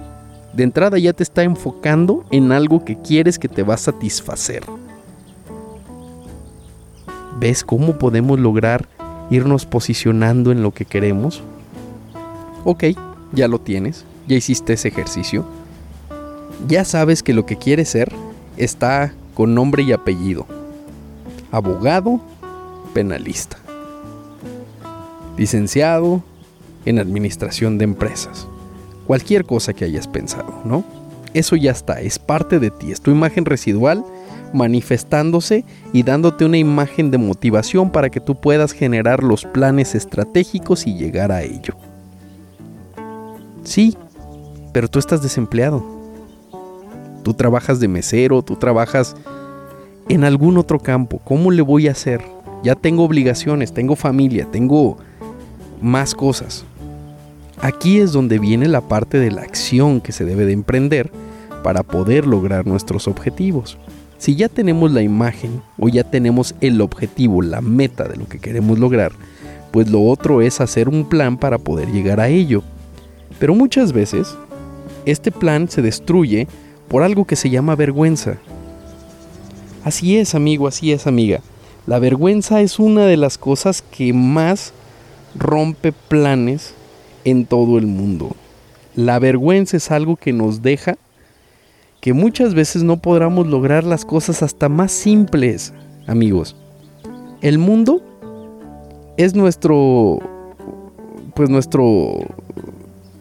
De 0.52 0.64
entrada 0.64 0.98
ya 0.98 1.12
te 1.12 1.22
está 1.22 1.44
enfocando 1.44 2.24
en 2.30 2.50
algo 2.50 2.84
que 2.84 2.98
quieres 2.98 3.38
que 3.38 3.48
te 3.48 3.62
va 3.62 3.74
a 3.74 3.78
satisfacer. 3.78 4.64
¿Ves 7.40 7.64
cómo 7.64 7.96
podemos 7.96 8.38
lograr 8.38 8.86
irnos 9.30 9.64
posicionando 9.64 10.52
en 10.52 10.62
lo 10.62 10.72
que 10.72 10.84
queremos? 10.84 11.42
Ok, 12.64 12.84
ya 13.32 13.48
lo 13.48 13.58
tienes, 13.58 14.04
ya 14.28 14.36
hiciste 14.36 14.74
ese 14.74 14.88
ejercicio. 14.88 15.46
Ya 16.68 16.84
sabes 16.84 17.22
que 17.22 17.32
lo 17.32 17.46
que 17.46 17.56
quieres 17.56 17.88
ser 17.88 18.12
está 18.58 19.14
con 19.32 19.54
nombre 19.54 19.82
y 19.82 19.92
apellido. 19.92 20.46
Abogado, 21.50 22.20
penalista. 22.92 23.56
Licenciado 25.38 26.22
en 26.84 26.98
administración 26.98 27.78
de 27.78 27.84
empresas. 27.84 28.46
Cualquier 29.06 29.46
cosa 29.46 29.72
que 29.72 29.86
hayas 29.86 30.06
pensado, 30.06 30.60
¿no? 30.66 30.84
Eso 31.32 31.56
ya 31.56 31.70
está, 31.70 32.02
es 32.02 32.18
parte 32.18 32.58
de 32.58 32.70
ti, 32.70 32.92
es 32.92 33.00
tu 33.00 33.10
imagen 33.10 33.46
residual 33.46 34.04
manifestándose 34.52 35.64
y 35.92 36.02
dándote 36.02 36.44
una 36.44 36.58
imagen 36.58 37.10
de 37.10 37.18
motivación 37.18 37.90
para 37.90 38.10
que 38.10 38.20
tú 38.20 38.40
puedas 38.40 38.72
generar 38.72 39.22
los 39.22 39.44
planes 39.44 39.94
estratégicos 39.94 40.86
y 40.86 40.94
llegar 40.94 41.32
a 41.32 41.42
ello. 41.42 41.74
Sí, 43.64 43.96
pero 44.72 44.88
tú 44.88 44.98
estás 44.98 45.22
desempleado. 45.22 45.84
Tú 47.22 47.34
trabajas 47.34 47.80
de 47.80 47.88
mesero, 47.88 48.42
tú 48.42 48.56
trabajas 48.56 49.14
en 50.08 50.24
algún 50.24 50.58
otro 50.58 50.78
campo. 50.78 51.20
¿Cómo 51.24 51.50
le 51.50 51.62
voy 51.62 51.88
a 51.88 51.92
hacer? 51.92 52.22
Ya 52.62 52.74
tengo 52.74 53.04
obligaciones, 53.04 53.72
tengo 53.72 53.96
familia, 53.96 54.46
tengo 54.50 54.98
más 55.80 56.14
cosas. 56.14 56.64
Aquí 57.60 58.00
es 58.00 58.12
donde 58.12 58.38
viene 58.38 58.68
la 58.68 58.80
parte 58.80 59.18
de 59.18 59.30
la 59.30 59.42
acción 59.42 60.00
que 60.00 60.12
se 60.12 60.24
debe 60.24 60.46
de 60.46 60.52
emprender 60.52 61.10
para 61.62 61.82
poder 61.82 62.26
lograr 62.26 62.66
nuestros 62.66 63.06
objetivos. 63.06 63.78
Si 64.20 64.36
ya 64.36 64.50
tenemos 64.50 64.92
la 64.92 65.00
imagen 65.00 65.62
o 65.78 65.88
ya 65.88 66.04
tenemos 66.04 66.54
el 66.60 66.82
objetivo, 66.82 67.40
la 67.40 67.62
meta 67.62 68.06
de 68.06 68.16
lo 68.16 68.28
que 68.28 68.38
queremos 68.38 68.78
lograr, 68.78 69.12
pues 69.70 69.90
lo 69.90 70.02
otro 70.02 70.42
es 70.42 70.60
hacer 70.60 70.90
un 70.90 71.08
plan 71.08 71.38
para 71.38 71.56
poder 71.56 71.90
llegar 71.90 72.20
a 72.20 72.28
ello. 72.28 72.62
Pero 73.38 73.54
muchas 73.54 73.94
veces 73.94 74.36
este 75.06 75.32
plan 75.32 75.70
se 75.70 75.80
destruye 75.80 76.48
por 76.88 77.02
algo 77.02 77.24
que 77.24 77.34
se 77.34 77.48
llama 77.48 77.76
vergüenza. 77.76 78.36
Así 79.84 80.18
es, 80.18 80.34
amigo, 80.34 80.68
así 80.68 80.92
es, 80.92 81.06
amiga. 81.06 81.40
La 81.86 81.98
vergüenza 81.98 82.60
es 82.60 82.78
una 82.78 83.06
de 83.06 83.16
las 83.16 83.38
cosas 83.38 83.80
que 83.80 84.12
más 84.12 84.74
rompe 85.34 85.92
planes 85.92 86.74
en 87.24 87.46
todo 87.46 87.78
el 87.78 87.86
mundo. 87.86 88.36
La 88.94 89.18
vergüenza 89.18 89.78
es 89.78 89.90
algo 89.90 90.16
que 90.16 90.34
nos 90.34 90.60
deja 90.60 90.98
que 92.00 92.12
muchas 92.12 92.54
veces 92.54 92.82
no 92.82 92.96
podamos 92.96 93.46
lograr 93.46 93.84
las 93.84 94.04
cosas 94.04 94.42
hasta 94.42 94.68
más 94.68 94.90
simples, 94.92 95.72
amigos. 96.06 96.56
El 97.42 97.58
mundo 97.58 98.02
es 99.16 99.34
nuestro 99.34 100.18
pues 101.34 101.48
nuestro 101.48 102.18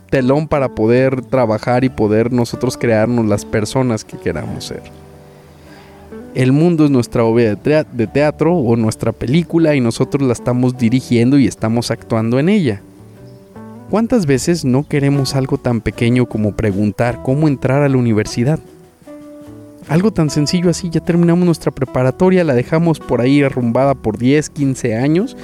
telón 0.09 0.47
para 0.47 0.69
poder 0.69 1.21
trabajar 1.21 1.83
y 1.83 1.89
poder 1.89 2.31
nosotros 2.31 2.77
crearnos 2.77 3.25
las 3.25 3.45
personas 3.45 4.03
que 4.03 4.17
queramos 4.17 4.65
ser. 4.65 4.81
El 6.35 6.51
mundo 6.51 6.85
es 6.85 6.91
nuestra 6.91 7.23
obra 7.23 7.55
de 7.55 8.07
teatro 8.07 8.55
o 8.55 8.75
nuestra 8.75 9.11
película 9.11 9.75
y 9.75 9.81
nosotros 9.81 10.25
la 10.25 10.33
estamos 10.33 10.77
dirigiendo 10.77 11.37
y 11.37 11.47
estamos 11.47 11.91
actuando 11.91 12.39
en 12.39 12.49
ella. 12.49 12.81
¿Cuántas 13.89 14.27
veces 14.27 14.65
no 14.65 14.87
queremos 14.87 15.33
algo 15.33 15.57
tan 15.57 15.81
pequeño 15.81 16.27
como 16.27 16.55
preguntar 16.55 17.23
cómo 17.23 17.47
entrar 17.47 17.81
a 17.81 17.89
la 17.89 17.97
universidad? 17.97 18.59
Algo 19.87 20.11
tan 20.11 20.29
sencillo 20.29 20.69
así, 20.69 20.91
ya 20.91 20.99
terminamos 20.99 21.43
nuestra 21.43 21.71
preparatoria, 21.71 22.43
la 22.43 22.53
dejamos 22.53 22.99
por 22.99 23.19
ahí 23.19 23.41
arrumbada 23.41 23.95
por 23.95 24.19
10, 24.19 24.51
15 24.51 24.95
años. 24.95 25.35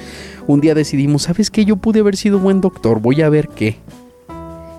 Un 0.46 0.60
día 0.60 0.76
decidimos, 0.76 1.22
¿sabes 1.22 1.50
qué? 1.50 1.64
Yo 1.64 1.74
pude 1.74 1.98
haber 1.98 2.16
sido 2.16 2.38
buen 2.38 2.60
doctor, 2.60 3.00
voy 3.00 3.20
a 3.20 3.28
ver 3.28 3.48
qué. 3.48 3.78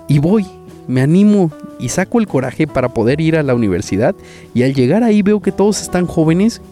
Y 0.08 0.18
voy, 0.18 0.46
me 0.86 1.02
animo 1.02 1.52
y 1.78 1.90
saco 1.90 2.20
el 2.20 2.26
coraje 2.26 2.66
para 2.66 2.88
poder 2.94 3.20
ir 3.20 3.36
a 3.36 3.42
la 3.42 3.54
universidad 3.54 4.14
y 4.54 4.62
al 4.62 4.72
llegar 4.72 5.04
ahí 5.04 5.20
veo 5.20 5.42
que 5.42 5.52
todos 5.52 5.82
están 5.82 6.06
jóvenes, 6.06 6.62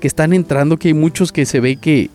que 0.00 0.06
están 0.06 0.34
entrando, 0.34 0.76
que 0.76 0.88
hay 0.88 0.94
muchos 0.94 1.32
que 1.32 1.46
se 1.46 1.60
ve 1.60 1.76
que 1.76 2.10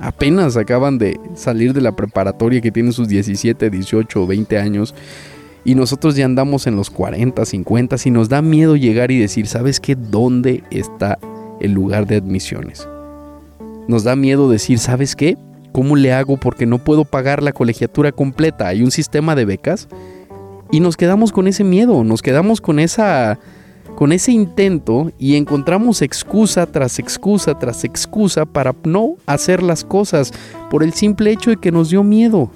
apenas 0.00 0.56
acaban 0.56 0.98
de 0.98 1.18
salir 1.34 1.72
de 1.72 1.80
la 1.80 1.94
preparatoria, 1.94 2.60
que 2.60 2.72
tienen 2.72 2.92
sus 2.92 3.08
17, 3.08 3.70
18 3.70 4.22
o 4.22 4.26
20 4.26 4.58
años, 4.58 4.94
y 5.64 5.74
nosotros 5.74 6.14
ya 6.14 6.24
andamos 6.24 6.66
en 6.66 6.76
los 6.76 6.90
40, 6.90 7.44
50, 7.44 7.96
y 8.04 8.10
nos 8.10 8.28
da 8.28 8.42
miedo 8.42 8.76
llegar 8.76 9.10
y 9.10 9.18
decir, 9.18 9.46
¿sabes 9.46 9.80
qué? 9.80 9.96
¿Dónde 9.96 10.62
está 10.70 11.18
el 11.60 11.72
lugar 11.72 12.06
de 12.06 12.16
admisiones? 12.16 12.88
Nos 13.88 14.04
da 14.04 14.16
miedo 14.16 14.48
decir, 14.48 14.78
¿sabes 14.78 15.16
qué? 15.16 15.36
¿Cómo 15.72 15.96
le 15.96 16.12
hago 16.12 16.36
porque 16.36 16.66
no 16.66 16.78
puedo 16.78 17.04
pagar 17.04 17.42
la 17.42 17.52
colegiatura 17.52 18.12
completa? 18.12 18.68
Hay 18.68 18.82
un 18.82 18.90
sistema 18.90 19.34
de 19.34 19.44
becas 19.44 19.88
y 20.70 20.80
nos 20.80 20.96
quedamos 20.96 21.32
con 21.32 21.46
ese 21.46 21.64
miedo, 21.64 22.02
nos 22.02 22.22
quedamos 22.22 22.60
con 22.60 22.78
esa 22.78 23.38
con 23.96 24.12
ese 24.12 24.30
intento 24.30 25.10
y 25.18 25.36
encontramos 25.36 26.02
excusa 26.02 26.66
tras 26.66 26.98
excusa 26.98 27.58
tras 27.58 27.82
excusa 27.82 28.44
para 28.44 28.74
no 28.84 29.16
hacer 29.24 29.62
las 29.62 29.84
cosas 29.84 30.32
por 30.70 30.84
el 30.84 30.92
simple 30.92 31.32
hecho 31.32 31.50
de 31.50 31.56
que 31.56 31.72
nos 31.72 31.90
dio 31.90 32.04
miedo. 32.04 32.50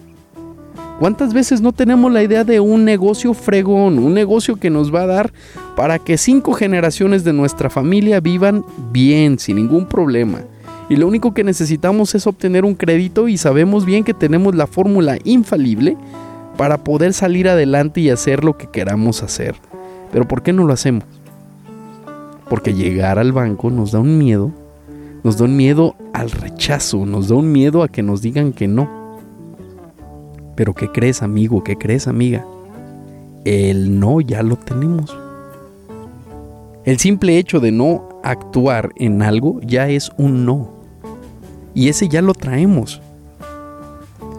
¿Cuántas 1.00 1.32
veces 1.32 1.62
no 1.62 1.73
tenemos 1.73 2.12
la 2.12 2.23
idea 2.23 2.44
de 2.44 2.61
un 2.61 2.85
negocio 2.85 3.32
fregón, 3.32 3.99
un 3.99 4.12
negocio 4.12 4.56
que 4.56 4.68
nos 4.68 4.94
va 4.94 5.02
a 5.02 5.06
dar 5.06 5.32
para 5.75 5.99
que 5.99 6.18
cinco 6.18 6.52
generaciones 6.52 7.25
de 7.25 7.32
nuestra 7.32 7.70
familia 7.70 8.20
vivan 8.20 8.62
bien, 8.92 9.38
sin 9.38 9.56
ningún 9.56 9.87
problema? 9.87 10.42
Y 10.90 10.97
lo 10.97 11.09
único 11.09 11.32
que 11.32 11.42
necesitamos 11.42 12.14
es 12.14 12.26
obtener 12.26 12.66
un 12.66 12.75
crédito 12.75 13.28
y 13.28 13.38
sabemos 13.38 13.87
bien 13.87 14.04
que 14.04 14.12
tenemos 14.12 14.54
la 14.54 14.66
fórmula 14.66 15.16
infalible 15.25 15.97
para 16.59 16.85
poder 16.85 17.14
salir 17.14 17.49
adelante 17.49 18.02
y 18.02 18.11
hacer 18.11 18.44
lo 18.44 18.59
que 18.59 18.66
queramos 18.66 19.23
hacer. 19.23 19.54
Pero 20.12 20.28
¿por 20.28 20.42
qué 20.42 20.52
no 20.52 20.64
lo 20.64 20.75
hacemos? 20.75 21.04
Porque 22.50 22.75
llegar 22.75 23.21
al 23.21 23.33
banco 23.33 23.71
nos 23.71 23.92
da 23.92 24.00
un 24.00 24.19
miedo, 24.19 24.50
nos 25.23 25.38
da 25.38 25.45
un 25.45 25.57
miedo 25.57 25.95
al 26.12 26.33
rechazo, 26.33 27.07
nos 27.07 27.28
da 27.28 27.37
un 27.37 27.52
miedo 27.52 27.85
a 27.85 27.88
que 27.88 28.02
nos 28.02 28.23
digan 28.23 28.52
que 28.52 28.66
no. 28.66 28.90
Pero 30.57 30.75
¿qué 30.75 30.88
crees 30.88 31.23
amigo? 31.23 31.62
¿Qué 31.62 31.76
crees 31.76 32.09
amiga? 32.09 32.45
El 33.45 34.00
no 34.00 34.21
ya 34.21 34.42
lo 34.42 34.57
tenemos. 34.57 35.16
El 36.85 36.99
simple 36.99 37.38
hecho 37.38 37.61
de 37.61 37.71
no 37.71 38.09
actuar 38.25 38.90
en 38.97 39.23
algo 39.23 39.61
ya 39.62 39.88
es 39.88 40.11
un 40.19 40.45
no. 40.45 40.73
Y 41.73 41.88
ese 41.88 42.09
ya 42.09 42.21
lo 42.21 42.35
traemos. 42.35 43.00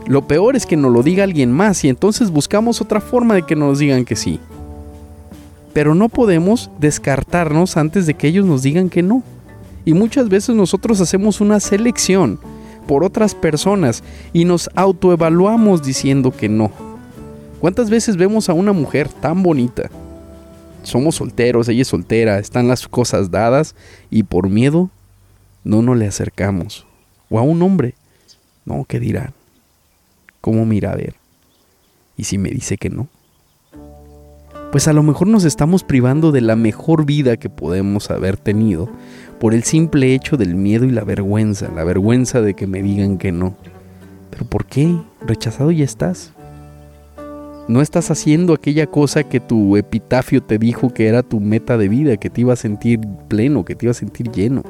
Lo 0.05 0.27
peor 0.27 0.57
es 0.57 0.65
que 0.65 0.75
nos 0.75 0.91
lo 0.91 1.01
diga 1.01 1.23
alguien 1.23 1.49
más 1.53 1.85
y 1.85 1.87
entonces 1.87 2.29
buscamos 2.29 2.81
otra 2.81 2.99
forma 2.99 3.35
de 3.35 3.43
que 3.43 3.55
nos 3.55 3.79
digan 3.79 4.03
que 4.03 4.17
sí 4.17 4.37
pero 5.73 5.95
no 5.95 6.09
podemos 6.09 6.69
descartarnos 6.79 7.77
antes 7.77 8.05
de 8.05 8.13
que 8.13 8.27
ellos 8.27 8.45
nos 8.45 8.63
digan 8.63 8.89
que 8.89 9.03
no. 9.03 9.23
Y 9.85 9.93
muchas 9.93 10.29
veces 10.29 10.55
nosotros 10.55 11.01
hacemos 11.01 11.41
una 11.41 11.59
selección 11.59 12.39
por 12.87 13.03
otras 13.03 13.35
personas 13.35 14.03
y 14.33 14.45
nos 14.45 14.69
autoevaluamos 14.75 15.83
diciendo 15.83 16.31
que 16.31 16.49
no. 16.49 16.71
¿Cuántas 17.59 17.89
veces 17.89 18.17
vemos 18.17 18.49
a 18.49 18.53
una 18.53 18.73
mujer 18.73 19.07
tan 19.07 19.43
bonita? 19.43 19.89
Somos 20.83 21.15
solteros, 21.15 21.69
ella 21.69 21.83
es 21.83 21.87
soltera, 21.87 22.39
están 22.39 22.67
las 22.67 22.87
cosas 22.87 23.29
dadas 23.29 23.75
y 24.09 24.23
por 24.23 24.49
miedo 24.49 24.89
no 25.63 25.81
nos 25.81 25.97
le 25.97 26.07
acercamos. 26.07 26.85
O 27.29 27.39
a 27.39 27.43
un 27.43 27.61
hombre, 27.61 27.93
no, 28.65 28.83
¿qué 28.87 28.99
dirán? 28.99 29.33
¿Cómo 30.41 30.65
mira 30.65 30.91
a 30.91 30.95
ver? 30.95 31.15
¿Y 32.17 32.23
si 32.23 32.37
me 32.37 32.49
dice 32.49 32.77
que 32.77 32.89
no? 32.89 33.07
Pues 34.71 34.87
a 34.87 34.93
lo 34.93 35.03
mejor 35.03 35.27
nos 35.27 35.43
estamos 35.43 35.83
privando 35.83 36.31
de 36.31 36.39
la 36.39 36.55
mejor 36.55 37.05
vida 37.05 37.35
que 37.35 37.49
podemos 37.49 38.09
haber 38.09 38.37
tenido 38.37 38.89
por 39.37 39.53
el 39.53 39.63
simple 39.63 40.13
hecho 40.15 40.37
del 40.37 40.55
miedo 40.55 40.85
y 40.85 40.91
la 40.91 41.03
vergüenza, 41.03 41.69
la 41.75 41.83
vergüenza 41.83 42.41
de 42.41 42.53
que 42.53 42.67
me 42.67 42.81
digan 42.81 43.17
que 43.17 43.33
no. 43.33 43.55
Pero 44.29 44.45
¿por 44.45 44.65
qué? 44.65 44.95
Rechazado 45.27 45.71
ya 45.71 45.83
estás. 45.83 46.31
No 47.67 47.81
estás 47.81 48.11
haciendo 48.11 48.53
aquella 48.53 48.87
cosa 48.87 49.23
que 49.23 49.41
tu 49.41 49.75
epitafio 49.75 50.41
te 50.41 50.57
dijo 50.57 50.93
que 50.93 51.07
era 51.07 51.21
tu 51.21 51.41
meta 51.41 51.77
de 51.77 51.89
vida, 51.89 52.17
que 52.17 52.29
te 52.29 52.41
iba 52.41 52.53
a 52.53 52.57
sentir 52.57 53.01
pleno, 53.27 53.65
que 53.65 53.75
te 53.75 53.85
iba 53.87 53.91
a 53.91 53.95
sentir 53.95 54.31
lleno. 54.31 54.63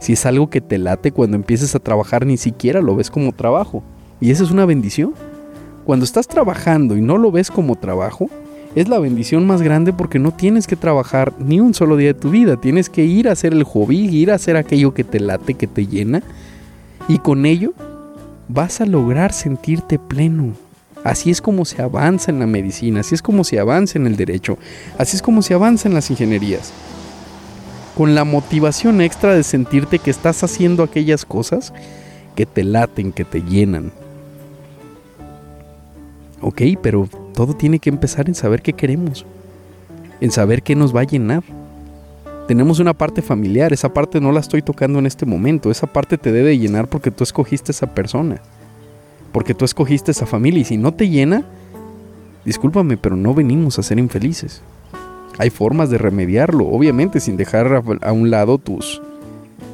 Si 0.00 0.14
es 0.14 0.26
algo 0.26 0.50
que 0.50 0.60
te 0.60 0.78
late 0.78 1.12
cuando 1.12 1.36
empieces 1.36 1.74
a 1.74 1.78
trabajar, 1.78 2.26
ni 2.26 2.36
siquiera 2.36 2.80
lo 2.80 2.96
ves 2.96 3.10
como 3.10 3.32
trabajo. 3.32 3.82
Y 4.20 4.32
esa 4.32 4.42
es 4.42 4.50
una 4.50 4.66
bendición. 4.66 5.14
Cuando 5.84 6.04
estás 6.04 6.26
trabajando 6.26 6.96
y 6.96 7.00
no 7.00 7.16
lo 7.16 7.30
ves 7.30 7.50
como 7.50 7.76
trabajo, 7.76 8.28
es 8.74 8.88
la 8.88 8.98
bendición 8.98 9.46
más 9.46 9.62
grande 9.62 9.92
porque 9.92 10.18
no 10.18 10.32
tienes 10.32 10.66
que 10.66 10.76
trabajar 10.76 11.32
ni 11.38 11.60
un 11.60 11.74
solo 11.74 11.96
día 11.96 12.12
de 12.12 12.20
tu 12.20 12.30
vida. 12.30 12.56
Tienes 12.56 12.88
que 12.88 13.04
ir 13.04 13.28
a 13.28 13.32
hacer 13.32 13.52
el 13.52 13.64
hobby, 13.64 14.08
ir 14.08 14.30
a 14.30 14.36
hacer 14.36 14.56
aquello 14.56 14.94
que 14.94 15.04
te 15.04 15.18
late, 15.18 15.54
que 15.54 15.66
te 15.66 15.86
llena. 15.86 16.22
Y 17.08 17.18
con 17.18 17.46
ello 17.46 17.72
vas 18.48 18.80
a 18.80 18.86
lograr 18.86 19.32
sentirte 19.32 19.98
pleno. 19.98 20.52
Así 21.02 21.30
es 21.30 21.40
como 21.40 21.64
se 21.64 21.82
avanza 21.82 22.30
en 22.30 22.38
la 22.38 22.46
medicina, 22.46 23.00
así 23.00 23.14
es 23.14 23.22
como 23.22 23.42
se 23.42 23.58
avanza 23.58 23.98
en 23.98 24.06
el 24.06 24.16
derecho, 24.16 24.58
así 24.98 25.16
es 25.16 25.22
como 25.22 25.40
se 25.40 25.54
avanza 25.54 25.88
en 25.88 25.94
las 25.94 26.10
ingenierías. 26.10 26.72
Con 27.96 28.14
la 28.14 28.24
motivación 28.24 29.00
extra 29.00 29.34
de 29.34 29.42
sentirte 29.42 29.98
que 29.98 30.10
estás 30.10 30.44
haciendo 30.44 30.82
aquellas 30.82 31.24
cosas 31.24 31.72
que 32.36 32.44
te 32.44 32.64
laten, 32.64 33.12
que 33.12 33.24
te 33.24 33.40
llenan. 33.42 33.92
Ok, 36.42 36.62
pero 36.82 37.08
todo 37.40 37.54
tiene 37.54 37.78
que 37.78 37.88
empezar 37.88 38.28
en 38.28 38.34
saber 38.34 38.60
qué 38.60 38.74
queremos, 38.74 39.24
en 40.20 40.30
saber 40.30 40.62
qué 40.62 40.76
nos 40.76 40.94
va 40.94 41.00
a 41.00 41.04
llenar. 41.04 41.42
Tenemos 42.46 42.80
una 42.80 42.92
parte 42.92 43.22
familiar, 43.22 43.72
esa 43.72 43.94
parte 43.94 44.20
no 44.20 44.30
la 44.30 44.40
estoy 44.40 44.60
tocando 44.60 44.98
en 44.98 45.06
este 45.06 45.24
momento, 45.24 45.70
esa 45.70 45.86
parte 45.86 46.18
te 46.18 46.32
debe 46.32 46.58
llenar 46.58 46.88
porque 46.88 47.10
tú 47.10 47.24
escogiste 47.24 47.72
esa 47.72 47.94
persona, 47.94 48.42
porque 49.32 49.54
tú 49.54 49.64
escogiste 49.64 50.10
esa 50.10 50.26
familia 50.26 50.60
y 50.60 50.64
si 50.66 50.76
no 50.76 50.92
te 50.92 51.08
llena, 51.08 51.46
discúlpame, 52.44 52.98
pero 52.98 53.16
no 53.16 53.32
venimos 53.32 53.78
a 53.78 53.82
ser 53.82 53.98
infelices. 53.98 54.60
Hay 55.38 55.48
formas 55.48 55.88
de 55.88 55.96
remediarlo, 55.96 56.66
obviamente 56.68 57.20
sin 57.20 57.38
dejar 57.38 57.82
a 58.02 58.12
un 58.12 58.28
lado 58.30 58.58
tus 58.58 59.00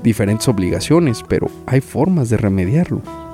diferentes 0.04 0.46
obligaciones, 0.46 1.24
pero 1.28 1.48
hay 1.66 1.80
formas 1.80 2.30
de 2.30 2.36
remediarlo. 2.36 3.25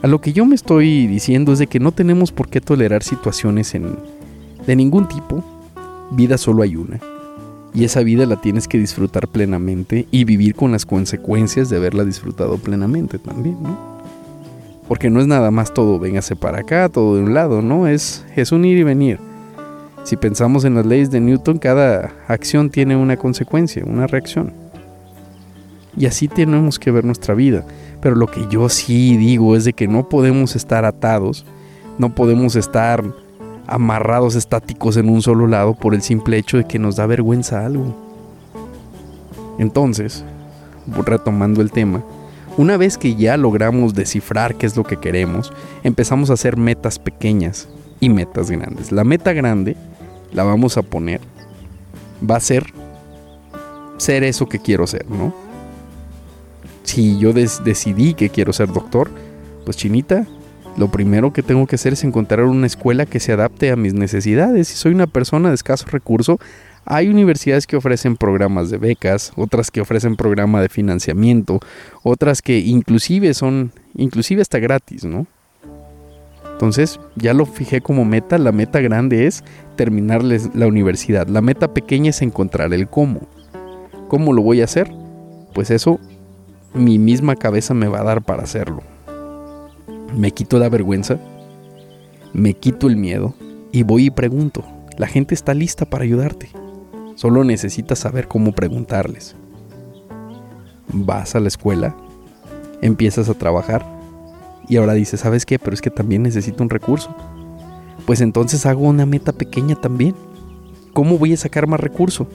A 0.00 0.06
lo 0.06 0.20
que 0.20 0.32
yo 0.32 0.46
me 0.46 0.54
estoy 0.54 1.08
diciendo 1.08 1.52
es 1.52 1.58
de 1.58 1.66
que 1.66 1.80
no 1.80 1.90
tenemos 1.90 2.30
por 2.30 2.48
qué 2.48 2.60
tolerar 2.60 3.02
situaciones 3.02 3.74
en, 3.74 3.96
de 4.64 4.76
ningún 4.76 5.08
tipo. 5.08 5.42
Vida 6.12 6.38
solo 6.38 6.62
hay 6.62 6.76
una. 6.76 7.00
Y 7.74 7.84
esa 7.84 8.02
vida 8.02 8.24
la 8.24 8.40
tienes 8.40 8.68
que 8.68 8.78
disfrutar 8.78 9.26
plenamente 9.26 10.06
y 10.12 10.22
vivir 10.22 10.54
con 10.54 10.70
las 10.70 10.86
consecuencias 10.86 11.68
de 11.68 11.78
haberla 11.78 12.04
disfrutado 12.04 12.58
plenamente 12.58 13.18
también, 13.18 13.60
¿no? 13.60 13.76
Porque 14.86 15.10
no 15.10 15.20
es 15.20 15.26
nada 15.26 15.50
más 15.50 15.74
todo, 15.74 15.98
véngase 15.98 16.36
para 16.36 16.60
acá, 16.60 16.88
todo 16.88 17.16
de 17.16 17.22
un 17.24 17.34
lado, 17.34 17.60
¿no? 17.60 17.88
Es, 17.88 18.24
es 18.36 18.52
un 18.52 18.64
ir 18.64 18.78
y 18.78 18.84
venir. 18.84 19.18
Si 20.04 20.16
pensamos 20.16 20.64
en 20.64 20.76
las 20.76 20.86
leyes 20.86 21.10
de 21.10 21.20
Newton, 21.20 21.58
cada 21.58 22.12
acción 22.28 22.70
tiene 22.70 22.96
una 22.96 23.16
consecuencia, 23.16 23.84
una 23.84 24.06
reacción. 24.06 24.52
Y 25.98 26.06
así 26.06 26.28
tenemos 26.28 26.78
que 26.78 26.90
ver 26.90 27.04
nuestra 27.04 27.34
vida. 27.34 27.64
Pero 28.00 28.14
lo 28.14 28.28
que 28.28 28.46
yo 28.48 28.68
sí 28.68 29.16
digo 29.16 29.56
es 29.56 29.64
de 29.64 29.72
que 29.72 29.88
no 29.88 30.08
podemos 30.08 30.54
estar 30.54 30.84
atados, 30.84 31.44
no 31.98 32.14
podemos 32.14 32.54
estar 32.54 33.04
amarrados 33.66 34.36
estáticos 34.36 34.96
en 34.96 35.08
un 35.08 35.20
solo 35.20 35.46
lado 35.46 35.74
por 35.74 35.94
el 35.94 36.02
simple 36.02 36.38
hecho 36.38 36.56
de 36.56 36.64
que 36.64 36.78
nos 36.78 36.96
da 36.96 37.06
vergüenza 37.06 37.66
algo. 37.66 37.94
Entonces, 39.58 40.24
retomando 41.04 41.60
el 41.60 41.72
tema, 41.72 42.04
una 42.56 42.76
vez 42.76 42.96
que 42.96 43.16
ya 43.16 43.36
logramos 43.36 43.94
descifrar 43.94 44.54
qué 44.54 44.66
es 44.66 44.76
lo 44.76 44.84
que 44.84 44.96
queremos, 44.96 45.52
empezamos 45.82 46.30
a 46.30 46.34
hacer 46.34 46.56
metas 46.56 46.98
pequeñas 46.98 47.68
y 47.98 48.08
metas 48.08 48.50
grandes. 48.50 48.92
La 48.92 49.02
meta 49.02 49.32
grande 49.32 49.76
la 50.32 50.44
vamos 50.44 50.78
a 50.78 50.82
poner, 50.82 51.20
va 52.28 52.36
a 52.36 52.40
ser 52.40 52.72
ser 53.96 54.22
eso 54.22 54.48
que 54.48 54.60
quiero 54.60 54.86
ser, 54.86 55.10
¿no? 55.10 55.47
Si 56.88 57.18
yo 57.18 57.34
decidí 57.34 58.14
que 58.14 58.30
quiero 58.30 58.54
ser 58.54 58.72
doctor, 58.72 59.10
pues 59.66 59.76
chinita, 59.76 60.26
lo 60.78 60.90
primero 60.90 61.34
que 61.34 61.42
tengo 61.42 61.66
que 61.66 61.74
hacer 61.74 61.92
es 61.92 62.02
encontrar 62.02 62.46
una 62.46 62.66
escuela 62.66 63.04
que 63.04 63.20
se 63.20 63.30
adapte 63.30 63.70
a 63.70 63.76
mis 63.76 63.92
necesidades. 63.92 64.68
Si 64.68 64.76
soy 64.76 64.94
una 64.94 65.06
persona 65.06 65.50
de 65.50 65.54
escaso 65.54 65.84
recurso, 65.90 66.40
hay 66.86 67.08
universidades 67.08 67.66
que 67.66 67.76
ofrecen 67.76 68.16
programas 68.16 68.70
de 68.70 68.78
becas, 68.78 69.32
otras 69.36 69.70
que 69.70 69.82
ofrecen 69.82 70.16
programa 70.16 70.62
de 70.62 70.70
financiamiento, 70.70 71.60
otras 72.04 72.40
que 72.40 72.58
inclusive 72.60 73.34
son, 73.34 73.70
inclusive 73.94 74.40
hasta 74.40 74.58
gratis, 74.58 75.04
¿no? 75.04 75.26
Entonces 76.52 76.98
ya 77.16 77.34
lo 77.34 77.44
fijé 77.44 77.82
como 77.82 78.06
meta, 78.06 78.38
la 78.38 78.50
meta 78.50 78.80
grande 78.80 79.26
es 79.26 79.44
terminar 79.76 80.24
la 80.24 80.66
universidad, 80.66 81.28
la 81.28 81.42
meta 81.42 81.68
pequeña 81.68 82.08
es 82.08 82.22
encontrar 82.22 82.72
el 82.72 82.88
cómo. 82.88 83.28
¿Cómo 84.08 84.32
lo 84.32 84.40
voy 84.40 84.62
a 84.62 84.64
hacer? 84.64 84.90
Pues 85.52 85.70
eso 85.70 86.00
mi 86.74 86.98
misma 86.98 87.36
cabeza 87.36 87.74
me 87.74 87.88
va 87.88 88.00
a 88.00 88.04
dar 88.04 88.22
para 88.22 88.42
hacerlo. 88.42 88.82
Me 90.16 90.30
quito 90.32 90.58
la 90.58 90.68
vergüenza, 90.68 91.18
me 92.32 92.54
quito 92.54 92.88
el 92.88 92.96
miedo 92.96 93.34
y 93.72 93.82
voy 93.82 94.06
y 94.06 94.10
pregunto. 94.10 94.64
La 94.96 95.06
gente 95.06 95.34
está 95.34 95.54
lista 95.54 95.84
para 95.84 96.04
ayudarte. 96.04 96.50
Solo 97.14 97.44
necesitas 97.44 97.98
saber 98.00 98.28
cómo 98.28 98.52
preguntarles. 98.52 99.34
Vas 100.92 101.34
a 101.34 101.40
la 101.40 101.48
escuela, 101.48 101.96
empiezas 102.80 103.28
a 103.28 103.34
trabajar 103.34 103.84
y 104.68 104.76
ahora 104.76 104.92
dices, 104.94 105.20
¿sabes 105.20 105.46
qué? 105.46 105.58
Pero 105.58 105.74
es 105.74 105.80
que 105.80 105.90
también 105.90 106.22
necesito 106.22 106.62
un 106.62 106.70
recurso. 106.70 107.14
Pues 108.06 108.20
entonces 108.20 108.66
hago 108.66 108.82
una 108.82 109.06
meta 109.06 109.32
pequeña 109.32 109.74
también. 109.74 110.14
¿Cómo 110.92 111.18
voy 111.18 111.32
a 111.32 111.36
sacar 111.36 111.66
más 111.66 111.80
recurso? 111.80 112.26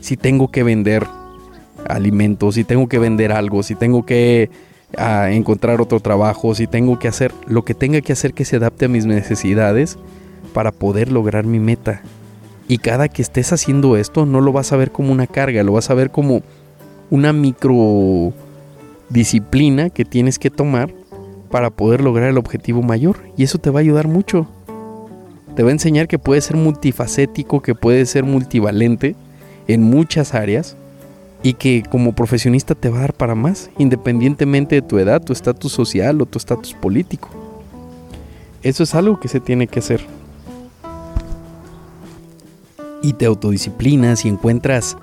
Si 0.00 0.16
tengo 0.16 0.50
que 0.50 0.62
vender 0.62 1.06
alimentos, 1.88 2.54
si 2.54 2.64
tengo 2.64 2.88
que 2.88 2.98
vender 2.98 3.32
algo, 3.32 3.62
si 3.62 3.74
tengo 3.74 4.04
que 4.04 4.50
ah, 4.96 5.30
encontrar 5.30 5.80
otro 5.80 6.00
trabajo, 6.00 6.54
si 6.54 6.66
tengo 6.66 6.98
que 6.98 7.08
hacer 7.08 7.32
lo 7.46 7.64
que 7.64 7.74
tenga 7.74 8.00
que 8.00 8.12
hacer 8.12 8.34
que 8.34 8.44
se 8.44 8.56
adapte 8.56 8.86
a 8.86 8.88
mis 8.88 9.06
necesidades 9.06 9.98
para 10.52 10.72
poder 10.72 11.12
lograr 11.12 11.44
mi 11.44 11.60
meta. 11.60 12.02
Y 12.68 12.78
cada 12.78 13.08
que 13.08 13.22
estés 13.22 13.52
haciendo 13.52 13.96
esto, 13.96 14.26
no 14.26 14.40
lo 14.40 14.52
vas 14.52 14.72
a 14.72 14.76
ver 14.76 14.90
como 14.90 15.12
una 15.12 15.26
carga, 15.26 15.62
lo 15.62 15.72
vas 15.72 15.90
a 15.90 15.94
ver 15.94 16.10
como 16.10 16.42
una 17.10 17.32
micro 17.32 18.32
disciplina 19.08 19.90
que 19.90 20.04
tienes 20.04 20.38
que 20.38 20.50
tomar 20.50 20.92
para 21.50 21.70
poder 21.70 22.00
lograr 22.00 22.28
el 22.28 22.38
objetivo 22.38 22.82
mayor. 22.82 23.18
Y 23.36 23.44
eso 23.44 23.58
te 23.58 23.70
va 23.70 23.80
a 23.80 23.82
ayudar 23.82 24.08
mucho. 24.08 24.48
Te 25.54 25.62
va 25.62 25.68
a 25.68 25.72
enseñar 25.72 26.08
que 26.08 26.18
puedes 26.18 26.44
ser 26.44 26.56
multifacético, 26.56 27.62
que 27.62 27.74
puedes 27.74 28.10
ser 28.10 28.24
multivalente 28.24 29.14
en 29.68 29.82
muchas 29.82 30.34
áreas 30.34 30.76
y 31.46 31.54
que 31.54 31.84
como 31.88 32.12
profesionista 32.12 32.74
te 32.74 32.88
va 32.88 32.98
a 32.98 33.00
dar 33.02 33.14
para 33.14 33.36
más, 33.36 33.70
independientemente 33.78 34.74
de 34.74 34.82
tu 34.82 34.98
edad, 34.98 35.22
tu 35.22 35.32
estatus 35.32 35.70
social 35.70 36.20
o 36.20 36.26
tu 36.26 36.38
estatus 36.38 36.74
político. 36.74 37.28
Eso 38.64 38.82
es 38.82 38.96
algo 38.96 39.20
que 39.20 39.28
se 39.28 39.38
tiene 39.38 39.68
que 39.68 39.78
hacer 39.78 40.04
y 43.00 43.12
te 43.12 43.26
autodisciplinas 43.26 44.24
y 44.24 44.28
encuentras 44.28 44.96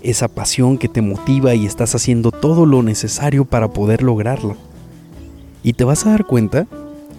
esa 0.00 0.28
pasión 0.28 0.78
que 0.78 0.88
te 0.88 1.02
motiva 1.02 1.54
y 1.54 1.66
estás 1.66 1.94
haciendo 1.94 2.30
todo 2.30 2.64
lo 2.64 2.82
necesario 2.82 3.44
para 3.44 3.68
poder 3.68 4.02
lograrlo. 4.02 4.56
Y 5.62 5.74
te 5.74 5.84
vas 5.84 6.06
a 6.06 6.12
dar 6.12 6.24
cuenta 6.24 6.66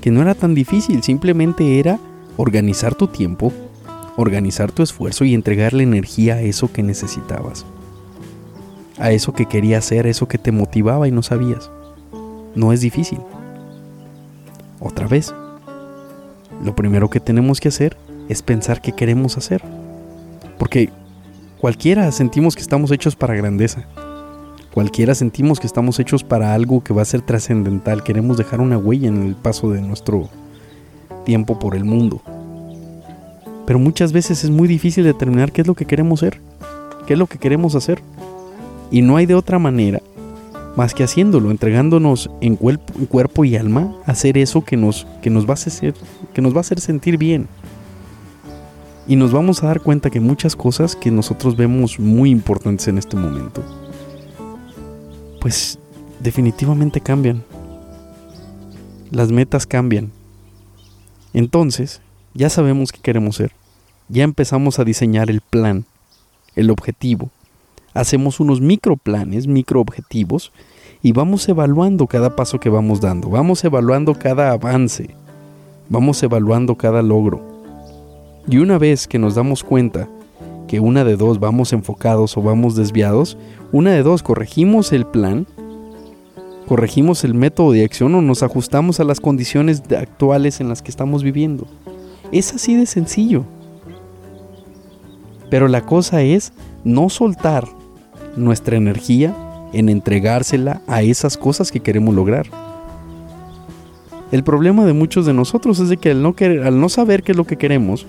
que 0.01 0.10
no 0.10 0.23
era 0.23 0.34
tan 0.34 0.56
difícil, 0.56 1.04
simplemente 1.04 1.78
era 1.78 1.99
organizar 2.36 2.95
tu 2.95 3.06
tiempo, 3.06 3.54
organizar 4.17 4.71
tu 4.71 4.82
esfuerzo 4.82 5.23
y 5.23 5.36
entregarle 5.36 5.84
energía 5.84 6.34
a 6.34 6.41
eso 6.41 6.73
que 6.73 6.82
necesitabas. 6.82 7.63
A 8.97 9.12
eso 9.12 9.34
que 9.34 9.45
querías 9.45 9.86
hacer, 9.86 10.08
eso 10.08 10.27
que 10.27 10.38
te 10.38 10.51
motivaba 10.51 11.08
y 11.08 11.12
no 11.12 11.21
sabías. 11.21 11.69
No 12.55 12.71
es 12.71 12.81
difícil. 12.81 13.19
Otra 14.79 15.08
vez, 15.08 15.34
lo 16.63 16.75
primero 16.75 17.10
que 17.10 17.19
tenemos 17.19 17.60
que 17.60 17.67
hacer 17.67 17.97
es 18.29 18.41
pensar 18.41 18.81
qué 18.81 18.93
queremos 18.93 19.38
hacer. 19.38 19.62
Porque 20.58 20.89
cualquiera 21.60 22.12
sentimos 22.12 22.55
que 22.55 22.62
estamos 22.62 22.91
hechos 22.91 23.15
para 23.15 23.36
grandeza. 23.36 23.86
Cualquiera 24.73 25.15
sentimos 25.15 25.60
que 25.60 25.67
estamos 25.67 25.99
hechos 25.99 26.23
para 26.23 26.53
algo 26.53 26.84
que 26.84 26.93
va 26.93 27.01
a 27.01 27.05
ser 27.05 27.21
trascendental. 27.21 28.03
Queremos 28.03 28.38
dejar 28.38 28.62
una 28.62 28.77
huella 28.77 29.08
en 29.08 29.23
el 29.23 29.36
paso 29.36 29.69
de 29.69 29.81
nuestro 29.81 30.29
tiempo 31.23 31.60
por 31.60 31.75
el 31.75 31.86
mundo. 31.86 32.21
Pero 33.65 33.79
muchas 33.79 34.13
veces 34.13 34.43
es 34.43 34.49
muy 34.49 34.67
difícil 34.67 35.03
determinar 35.03 35.51
qué 35.51 35.62
es 35.62 35.67
lo 35.67 35.75
que 35.75 35.86
queremos 35.86 36.19
ser, 36.19 36.39
qué 37.08 37.13
es 37.13 37.19
lo 37.19 37.27
que 37.27 37.39
queremos 37.39 37.75
hacer. 37.75 38.01
Y 38.91 39.02
no 39.02 39.17
hay 39.17 39.26
de 39.26 39.36
otra 39.36 39.60
manera 39.60 40.02
más 40.76 40.93
que 40.93 41.04
haciéndolo, 41.04 41.52
entregándonos 41.52 42.30
en 42.41 42.56
cuerpo, 42.58 43.45
y 43.45 43.56
alma 43.56 43.95
hacer 44.06 44.38
eso 44.38 44.63
que 44.63 44.78
nos, 44.78 45.08
que 45.21 45.30
nos 45.30 45.45
va 45.45 45.52
a 45.52 45.54
hacer, 45.54 45.93
que 46.34 46.41
nos 46.41 46.54
va 46.54 46.58
a 46.58 46.62
hacer 46.62 46.80
sentir 46.80 47.17
bien. 47.17 47.48
Y 49.08 49.15
nos 49.15 49.32
vamos 49.32 49.63
a 49.63 49.67
dar 49.67 49.82
cuenta 49.82 50.10
que 50.10 50.19
muchas 50.19 50.56
cosas 50.56 50.95
que 50.95 51.12
nosotros 51.12 51.56
vemos 51.56 52.00
muy 52.00 52.30
importantes 52.30 52.88
en 52.88 52.98
este 52.98 53.15
momento, 53.15 53.63
pues 55.39 55.80
definitivamente 56.19 57.00
cambian. 57.00 57.43
Las 59.12 59.32
metas 59.32 59.65
cambian. 59.65 60.12
Entonces, 61.34 62.02
ya 62.34 62.50
sabemos 62.50 62.91
qué 62.91 63.00
queremos 63.00 63.38
ser. 63.38 63.52
Ya 64.10 64.24
empezamos 64.24 64.80
a 64.80 64.84
diseñar 64.84 65.30
el 65.30 65.41
plan, 65.41 65.86
el 66.56 66.69
objetivo. 66.69 67.30
Hacemos 67.95 68.41
unos 68.41 68.60
microplanes, 68.60 69.47
microobjetivos 69.47 70.51
y 71.01 71.13
vamos 71.13 71.47
evaluando 71.47 72.08
cada 72.08 72.36
paso 72.36 72.60
que 72.60 72.67
vamos 72.67 72.99
dando. 72.99 73.29
Vamos 73.29 73.63
evaluando 73.63 74.13
cada 74.13 74.51
avance. 74.51 75.15
Vamos 75.88 76.21
evaluando 76.21 76.75
cada 76.75 77.01
logro. 77.01 77.41
Y 78.49 78.58
una 78.58 78.77
vez 78.77 79.08
que 79.08 79.17
nos 79.17 79.36
damos 79.36 79.63
cuenta 79.63 80.10
que 80.67 80.81
una 80.81 81.05
de 81.05 81.15
dos 81.15 81.39
vamos 81.39 81.71
enfocados 81.71 82.36
o 82.36 82.41
vamos 82.41 82.75
desviados, 82.75 83.38
una 83.71 83.93
de 83.93 84.03
dos 84.03 84.23
corregimos 84.23 84.91
el 84.91 85.05
plan, 85.05 85.47
corregimos 86.67 87.23
el 87.23 87.34
método 87.34 87.71
de 87.71 87.86
acción 87.86 88.13
o 88.15 88.21
nos 88.21 88.43
ajustamos 88.43 88.99
a 88.99 89.05
las 89.05 89.21
condiciones 89.21 89.84
actuales 89.97 90.60
en 90.60 90.67
las 90.67 90.81
que 90.81 90.91
estamos 90.91 91.23
viviendo. 91.23 91.65
Es 92.34 92.53
así 92.53 92.75
de 92.75 92.88
sencillo. 92.88 93.45
Pero 95.49 95.69
la 95.69 95.86
cosa 95.86 96.23
es 96.23 96.51
no 96.84 97.08
soltar 97.10 97.65
nuestra 98.36 98.78
energía 98.78 99.36
en 99.74 99.89
entregársela 99.89 100.82
a 100.88 101.02
esas 101.02 101.38
cosas 101.38 101.71
que 101.71 101.80
queremos 101.80 102.15
lograr. 102.15 102.48
El 104.32 104.43
problema 104.43 104.86
de 104.86 104.93
muchos 104.93 105.26
de 105.26 105.34
nosotros 105.34 105.80
es 105.80 105.89
de 105.89 105.98
que 105.98 106.12
al 106.12 106.21
no, 106.21 106.34
querer, 106.36 106.63
al 106.63 106.80
no 106.80 106.89
saber 106.89 107.24
qué 107.24 107.32
es 107.34 107.38
lo 107.38 107.45
que 107.45 107.58
queremos, 107.58 108.06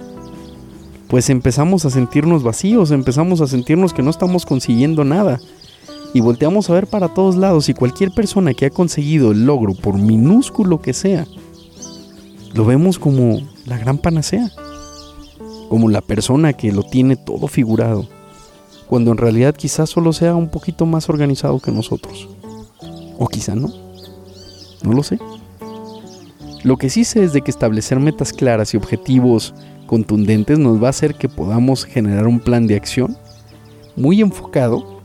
pues 1.08 1.30
empezamos 1.30 1.84
a 1.84 1.90
sentirnos 1.90 2.42
vacíos, 2.42 2.90
empezamos 2.90 3.40
a 3.40 3.46
sentirnos 3.46 3.92
que 3.92 4.02
no 4.02 4.10
estamos 4.10 4.46
consiguiendo 4.46 5.04
nada. 5.04 5.40
Y 6.14 6.20
volteamos 6.20 6.70
a 6.70 6.72
ver 6.72 6.86
para 6.86 7.08
todos 7.08 7.36
lados 7.36 7.68
y 7.68 7.74
cualquier 7.74 8.10
persona 8.10 8.54
que 8.54 8.66
ha 8.66 8.70
conseguido 8.70 9.32
el 9.32 9.44
logro, 9.44 9.74
por 9.74 9.98
minúsculo 9.98 10.80
que 10.80 10.94
sea, 10.94 11.26
lo 12.54 12.64
vemos 12.64 12.98
como 12.98 13.40
la 13.66 13.76
gran 13.76 13.98
panacea, 13.98 14.50
como 15.68 15.90
la 15.90 16.00
persona 16.00 16.54
que 16.54 16.72
lo 16.72 16.82
tiene 16.82 17.16
todo 17.16 17.48
figurado, 17.48 18.08
cuando 18.88 19.10
en 19.10 19.18
realidad 19.18 19.54
quizás 19.54 19.90
solo 19.90 20.12
sea 20.12 20.34
un 20.34 20.48
poquito 20.48 20.86
más 20.86 21.08
organizado 21.08 21.60
que 21.60 21.72
nosotros. 21.72 22.28
O 23.18 23.26
quizá 23.28 23.54
no. 23.54 23.68
No 24.82 24.92
lo 24.92 25.02
sé. 25.02 25.18
Lo 26.62 26.76
que 26.76 26.90
sí 26.90 27.04
sé 27.04 27.24
es 27.24 27.32
de 27.32 27.42
que 27.42 27.50
establecer 27.50 28.00
metas 28.00 28.32
claras 28.32 28.74
y 28.74 28.76
objetivos 28.76 29.54
contundentes 29.86 30.58
nos 30.58 30.82
va 30.82 30.88
a 30.88 30.90
hacer 30.90 31.14
que 31.14 31.28
podamos 31.28 31.84
generar 31.84 32.26
un 32.26 32.40
plan 32.40 32.66
de 32.66 32.76
acción 32.76 33.16
muy 33.94 34.20
enfocado 34.20 35.00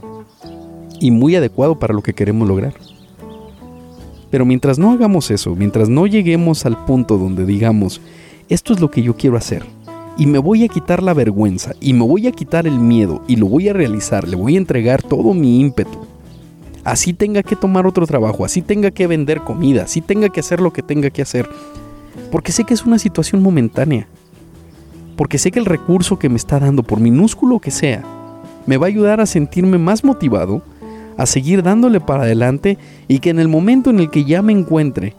y 1.00 1.12
muy 1.12 1.36
adecuado 1.36 1.80
para 1.80 1.94
lo 1.94 2.02
que 2.02 2.14
queremos 2.14 2.48
lograr. 2.48 2.74
Pero 4.30 4.46
mientras 4.46 4.80
no 4.80 4.92
hagamos 4.92 5.30
eso, 5.30 5.56
mientras 5.56 5.90
no 5.90 6.08
lleguemos 6.08 6.66
al 6.66 6.86
punto 6.86 7.18
donde 7.18 7.46
digamos, 7.46 8.02
esto 8.50 8.74
es 8.74 8.80
lo 8.80 8.90
que 8.90 9.02
yo 9.02 9.16
quiero 9.16 9.38
hacer, 9.38 9.66
y 10.18 10.26
me 10.26 10.38
voy 10.38 10.64
a 10.64 10.68
quitar 10.68 11.02
la 11.02 11.14
vergüenza, 11.14 11.74
y 11.80 11.94
me 11.94 12.06
voy 12.06 12.28
a 12.28 12.32
quitar 12.32 12.68
el 12.68 12.80
miedo, 12.80 13.22
y 13.28 13.36
lo 13.36 13.48
voy 13.48 13.70
a 13.70 13.74
realizar, 13.74 14.28
le 14.28 14.36
voy 14.36 14.56
a 14.56 14.60
entregar 14.60 15.02
todo 15.02 15.34
mi 15.34 15.60
ímpetu, 15.60 16.00
así 16.84 17.14
tenga 17.14 17.44
que 17.44 17.56
tomar 17.56 17.88
otro 17.88 18.06
trabajo, 18.06 18.46
así 18.46 18.62
tenga 18.62 18.92
que 18.92 19.08
vender 19.08 19.42
comida, 19.42 19.84
así 19.84 20.02
tenga 20.02 20.30
que 20.30 20.40
hacer 20.40 20.60
lo 20.60 20.74
que 20.74 20.82
tenga 20.82 21.10
que 21.10 21.22
hacer, 21.22 21.50
porque 22.32 22.52
sé 22.52 22.64
que 22.64 22.74
es 22.74 22.86
una 22.86 23.00
situación 23.00 23.42
momentánea, 23.42 24.08
porque 25.16 25.38
sé 25.38 25.52
que 25.52 25.60
el 25.60 25.66
recurso 25.66 26.20
que 26.20 26.30
me 26.30 26.38
está 26.38 26.60
dando, 26.60 26.84
por 26.84 27.00
minúsculo 27.00 27.60
que 27.60 27.72
sea, 27.72 28.04
me 28.66 28.78
va 28.78 28.88
a 28.88 28.90
ayudar 28.90 29.22
a 29.22 29.26
sentirme 29.26 29.78
más 29.78 30.04
motivado, 30.04 30.62
a 31.18 31.26
seguir 31.26 31.64
dándole 31.64 32.00
para 32.00 32.24
adelante 32.24 32.78
y 33.08 33.20
que 33.20 33.30
en 33.30 33.40
el 33.40 33.48
momento 33.48 33.90
en 33.90 34.00
el 34.00 34.10
que 34.10 34.24
ya 34.24 34.42
me 34.42 34.54
encuentre 34.54 35.14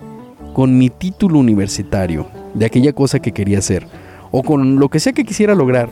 con 0.54 0.76
mi 0.76 0.90
título 0.90 1.38
universitario 1.38 2.26
de 2.54 2.66
aquella 2.66 2.92
cosa 2.92 3.20
que 3.20 3.32
quería 3.32 3.58
hacer 3.58 3.86
o 4.32 4.42
con 4.42 4.80
lo 4.80 4.88
que 4.88 4.98
sea 4.98 5.12
que 5.12 5.24
quisiera 5.24 5.54
lograr, 5.54 5.90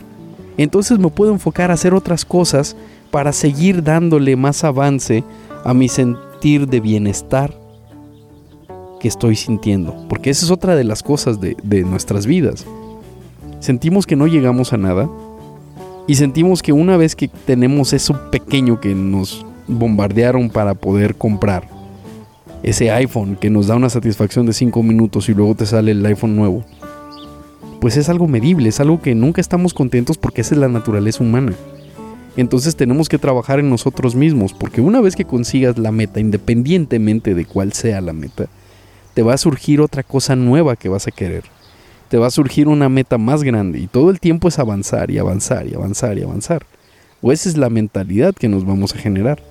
entonces 0.57 0.99
me 0.99 1.07
puedo 1.07 1.31
enfocar 1.31 1.71
a 1.71 1.75
hacer 1.75 1.93
otras 1.93 2.25
cosas 2.25 2.75
para 3.09 3.31
seguir 3.31 3.83
dándole 3.83 4.35
más 4.35 4.63
avance 4.63 5.23
a 5.63 5.73
mi 5.73 5.87
sentir 5.87 6.67
de 6.67 6.79
bienestar 6.79 7.53
que 8.99 9.07
estoy 9.07 9.35
sintiendo. 9.35 10.05
Porque 10.07 10.29
esa 10.29 10.45
es 10.45 10.51
otra 10.51 10.75
de 10.75 10.83
las 10.83 11.03
cosas 11.03 11.39
de, 11.41 11.83
nuestras 11.83 12.25
vidas. 12.25 12.65
Sentimos 13.59 14.05
que 14.05 14.15
no 14.15 14.27
llegamos 14.27 14.73
a 14.73 14.77
nada 14.77 15.09
y 16.07 16.15
sentimos 16.15 16.61
que 16.61 16.73
una 16.73 16.97
vez 16.97 17.15
que 17.15 17.27
tenemos 17.27 17.93
eso 17.93 18.31
pequeño 18.31 18.79
que 18.79 18.95
nos 18.95 19.45
bombardearon 19.67 20.49
para 20.49 20.73
poder 20.73 21.15
comprar, 21.15 21.67
ese 22.63 22.91
iPhone 22.91 23.35
que 23.35 23.49
nos 23.49 23.67
da 23.67 23.75
una 23.75 23.89
satisfacción 23.89 24.45
de 24.45 24.53
5 24.53 24.83
minutos 24.83 25.29
y 25.29 25.33
luego 25.33 25.55
te 25.55 25.65
sale 25.65 25.91
el 25.91 26.05
iPhone 26.05 26.35
nuevo, 26.35 26.63
pues 27.81 27.97
es 27.97 28.09
algo 28.09 28.27
medible, 28.27 28.69
es 28.69 28.79
algo 28.79 29.01
que 29.01 29.15
nunca 29.15 29.41
estamos 29.41 29.73
contentos 29.73 30.19
porque 30.19 30.41
esa 30.41 30.53
es 30.53 30.61
la 30.61 30.67
naturaleza 30.67 31.23
humana. 31.23 31.53
Entonces 32.37 32.75
tenemos 32.75 33.09
que 33.09 33.17
trabajar 33.17 33.59
en 33.59 33.71
nosotros 33.71 34.13
mismos, 34.13 34.53
porque 34.53 34.81
una 34.81 35.01
vez 35.01 35.15
que 35.15 35.25
consigas 35.25 35.79
la 35.79 35.91
meta, 35.91 36.19
independientemente 36.19 37.33
de 37.33 37.43
cuál 37.43 37.73
sea 37.73 37.99
la 37.99 38.13
meta, 38.13 38.45
te 39.15 39.23
va 39.23 39.33
a 39.33 39.39
surgir 39.39 39.81
otra 39.81 40.03
cosa 40.03 40.35
nueva 40.35 40.75
que 40.75 40.89
vas 40.89 41.07
a 41.07 41.11
querer. 41.11 41.43
Te 42.07 42.19
va 42.19 42.27
a 42.27 42.31
surgir 42.31 42.67
una 42.67 42.87
meta 42.87 43.17
más 43.17 43.41
grande 43.41 43.79
y 43.79 43.87
todo 43.87 44.11
el 44.11 44.19
tiempo 44.19 44.47
es 44.47 44.59
avanzar 44.59 45.09
y 45.09 45.17
avanzar 45.17 45.67
y 45.67 45.73
avanzar 45.73 46.19
y 46.19 46.21
avanzar. 46.21 46.67
O 47.19 47.31
esa 47.31 47.49
es 47.49 47.57
la 47.57 47.71
mentalidad 47.71 48.35
que 48.35 48.47
nos 48.47 48.63
vamos 48.63 48.93
a 48.93 48.99
generar. 48.99 49.41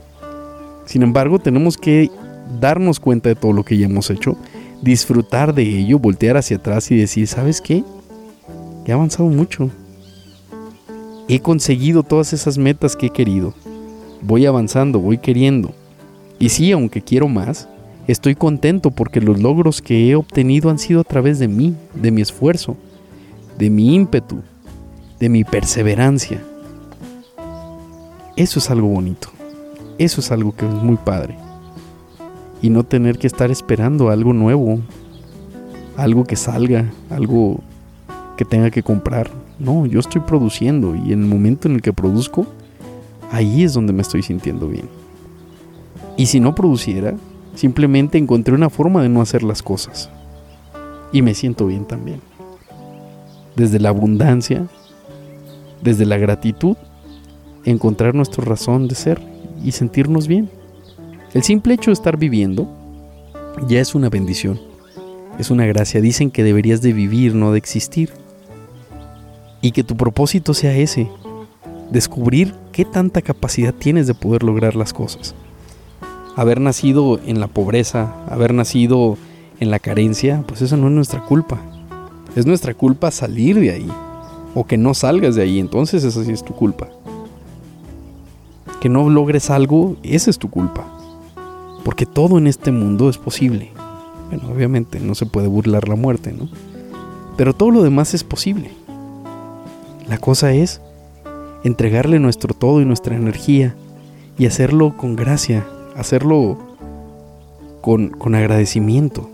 Sin 0.87 1.03
embargo, 1.03 1.41
tenemos 1.41 1.77
que 1.77 2.11
darnos 2.61 3.01
cuenta 3.01 3.29
de 3.29 3.35
todo 3.35 3.53
lo 3.53 3.65
que 3.65 3.77
ya 3.77 3.87
hemos 3.87 4.09
hecho, 4.09 4.37
disfrutar 4.83 5.53
de 5.53 5.65
ello, 5.65 5.99
voltear 5.99 6.37
hacia 6.37 6.59
atrás 6.59 6.93
y 6.93 6.97
decir, 6.97 7.27
¿sabes 7.27 7.61
qué? 7.61 7.83
He 8.91 8.93
avanzado 8.93 9.29
mucho. 9.29 9.71
He 11.29 11.39
conseguido 11.39 12.03
todas 12.03 12.33
esas 12.33 12.59
metas 12.59 12.97
que 12.97 13.07
he 13.07 13.11
querido. 13.11 13.55
Voy 14.21 14.47
avanzando, 14.47 14.99
voy 14.99 15.19
queriendo. 15.19 15.73
Y 16.41 16.49
sí, 16.49 16.73
aunque 16.73 17.01
quiero 17.01 17.29
más, 17.29 17.69
estoy 18.09 18.35
contento 18.35 18.91
porque 18.91 19.21
los 19.21 19.41
logros 19.41 19.81
que 19.81 20.11
he 20.11 20.17
obtenido 20.17 20.71
han 20.71 20.81
sido 20.81 21.03
a 21.03 21.05
través 21.05 21.39
de 21.39 21.47
mí, 21.47 21.77
de 21.95 22.11
mi 22.11 22.21
esfuerzo, 22.21 22.77
de 23.57 23.71
mi 23.71 23.95
ímpetu, 23.95 24.43
de 25.21 25.29
mi 25.29 25.45
perseverancia. 25.45 26.43
Eso 28.35 28.59
es 28.59 28.71
algo 28.73 28.89
bonito. 28.89 29.29
Eso 29.99 30.21
es 30.21 30.33
algo 30.33 30.53
que 30.57 30.67
es 30.67 30.73
muy 30.73 30.97
padre. 30.97 31.37
Y 32.61 32.71
no 32.71 32.83
tener 32.83 33.21
que 33.21 33.29
estar 33.29 33.53
esperando 33.53 34.11
algo 34.11 34.33
nuevo, 34.33 34.81
algo 35.97 36.25
que 36.25 36.35
salga, 36.35 36.91
algo 37.09 37.61
que 38.41 38.47
tenga 38.47 38.71
que 38.71 38.83
comprar. 38.83 39.31
No, 39.59 39.85
yo 39.85 40.01
estoy 40.01 40.23
produciendo 40.23 40.95
y 40.95 41.13
en 41.13 41.25
el 41.25 41.27
momento 41.27 41.69
en 41.69 41.75
el 41.75 41.83
que 41.83 41.93
produzco, 41.93 42.47
ahí 43.31 43.65
es 43.65 43.75
donde 43.75 43.93
me 43.93 44.01
estoy 44.01 44.23
sintiendo 44.23 44.67
bien. 44.67 44.89
Y 46.17 46.25
si 46.25 46.41
no 46.41 46.55
produciera, 46.55 47.15
simplemente 47.55 48.17
encontré 48.17 48.55
una 48.55 48.71
forma 48.71 49.03
de 49.03 49.11
no 49.11 49.21
hacer 49.21 49.43
las 49.43 49.63
cosas. 49.63 50.09
Y 51.13 51.21
me 51.21 51.35
siento 51.35 51.67
bien 51.67 51.85
también. 51.85 52.23
Desde 53.57 53.79
la 53.79 53.91
abundancia, 53.91 54.67
desde 55.83 56.07
la 56.07 56.17
gratitud, 56.17 56.79
encontrar 57.67 58.15
nuestra 58.15 58.43
razón 58.43 58.89
de 58.89 58.95
ser 58.95 59.21
y 59.63 59.73
sentirnos 59.73 60.29
bien. 60.29 60.49
El 61.35 61.43
simple 61.43 61.75
hecho 61.75 61.91
de 61.91 61.93
estar 61.93 62.17
viviendo 62.17 62.67
ya 63.69 63.83
es 63.83 63.95
una 63.95 64.09
bendición, 64.09 64.59
es 65.39 65.51
una 65.51 65.67
gracia. 65.67 66.01
Dicen 66.01 66.31
que 66.31 66.43
deberías 66.43 66.81
de 66.81 66.95
vivir, 66.95 67.35
no 67.35 67.53
de 67.53 67.59
existir. 67.59 68.20
Y 69.63 69.73
que 69.73 69.85
tu 69.85 69.97
propósito 69.97 70.55
sea 70.55 70.77
ese, 70.77 71.09
descubrir 71.91 72.55
qué 72.73 72.85
tanta 72.85 73.23
capacidad 73.23 73.75
tienes 73.75 74.07
de 74.07 74.15
poder 74.15 74.43
lograr 74.43 74.77
las 74.77 74.93
cosas. 74.93 75.35
Haber 76.37 76.61
nacido 76.61 77.21
en 77.27 77.41
la 77.41 77.49
pobreza, 77.49 78.15
haber 78.29 78.55
nacido 78.55 79.19
en 79.59 79.71
la 79.71 79.79
carencia, 79.79 80.43
pues 80.47 80.63
eso 80.63 80.77
no 80.77 80.89
es 80.89 80.93
nuestra 80.95 81.25
culpa. 81.25 81.61
Es 82.37 82.47
nuestra 82.47 82.75
culpa 82.75 83.11
salir 83.11 83.59
de 83.59 83.71
ahí 83.73 83.89
o 84.55 84.67
que 84.67 84.79
no 84.79 84.95
salgas 84.95 85.35
de 85.35 85.43
ahí, 85.43 85.59
entonces 85.59 86.05
esa 86.05 86.25
sí 86.25 86.33
es 86.33 86.45
tu 86.45 86.55
culpa 86.55 86.89
que 88.81 88.89
no 88.89 89.09
logres 89.11 89.51
algo, 89.51 89.97
esa 90.03 90.31
es 90.31 90.39
tu 90.39 90.49
culpa. 90.51 90.87
Porque 91.85 92.07
todo 92.07 92.39
en 92.39 92.47
este 92.47 92.73
mundo 92.73 93.09
es 93.09 93.19
posible. 93.19 93.71
Bueno, 94.31 94.49
obviamente 94.53 94.99
no 95.01 95.15
se 95.15 95.27
puede 95.27 95.49
burlar 95.49 95.89
la 95.89 95.97
muerte, 95.97 96.33
¿no? 96.33 96.49
Pero 97.37 97.55
todo 97.55 97.71
lo 97.71 97.83
demás 97.83 98.15
es 98.15 98.25
posible. 98.25 98.73
La 100.11 100.19
cosa 100.19 100.53
es 100.53 100.81
entregarle 101.63 102.19
nuestro 102.19 102.53
todo 102.53 102.81
y 102.81 102.85
nuestra 102.85 103.15
energía 103.15 103.77
y 104.37 104.47
hacerlo 104.47 104.97
con 104.97 105.15
gracia, 105.15 105.65
hacerlo 105.97 106.59
con, 107.81 108.09
con 108.09 108.35
agradecimiento. 108.35 109.31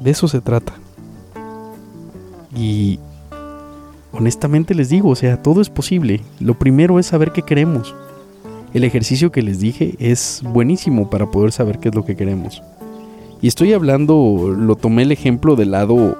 De 0.00 0.10
eso 0.10 0.26
se 0.26 0.40
trata. 0.40 0.72
Y 2.56 2.98
honestamente 4.10 4.74
les 4.74 4.88
digo, 4.88 5.10
o 5.10 5.14
sea, 5.14 5.40
todo 5.40 5.60
es 5.60 5.70
posible. 5.70 6.20
Lo 6.40 6.58
primero 6.58 6.98
es 6.98 7.06
saber 7.06 7.30
qué 7.30 7.42
queremos. 7.42 7.94
El 8.72 8.82
ejercicio 8.82 9.30
que 9.30 9.42
les 9.42 9.60
dije 9.60 9.94
es 10.00 10.42
buenísimo 10.44 11.10
para 11.10 11.30
poder 11.30 11.52
saber 11.52 11.78
qué 11.78 11.90
es 11.90 11.94
lo 11.94 12.04
que 12.04 12.16
queremos. 12.16 12.60
Y 13.40 13.46
estoy 13.46 13.72
hablando, 13.72 14.52
lo 14.58 14.74
tomé 14.74 15.02
el 15.02 15.12
ejemplo 15.12 15.54
del 15.54 15.70
lado 15.70 16.18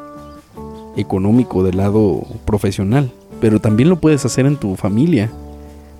económico, 0.97 1.65
del 1.65 1.79
lado 1.79 2.23
profesional, 2.45 3.11
pero 3.45 3.61
también 3.61 3.91
lo 3.91 4.01
puedes 4.01 4.25
hacer 4.25 4.47
en 4.47 4.57
tu 4.57 4.75
familia, 4.75 5.31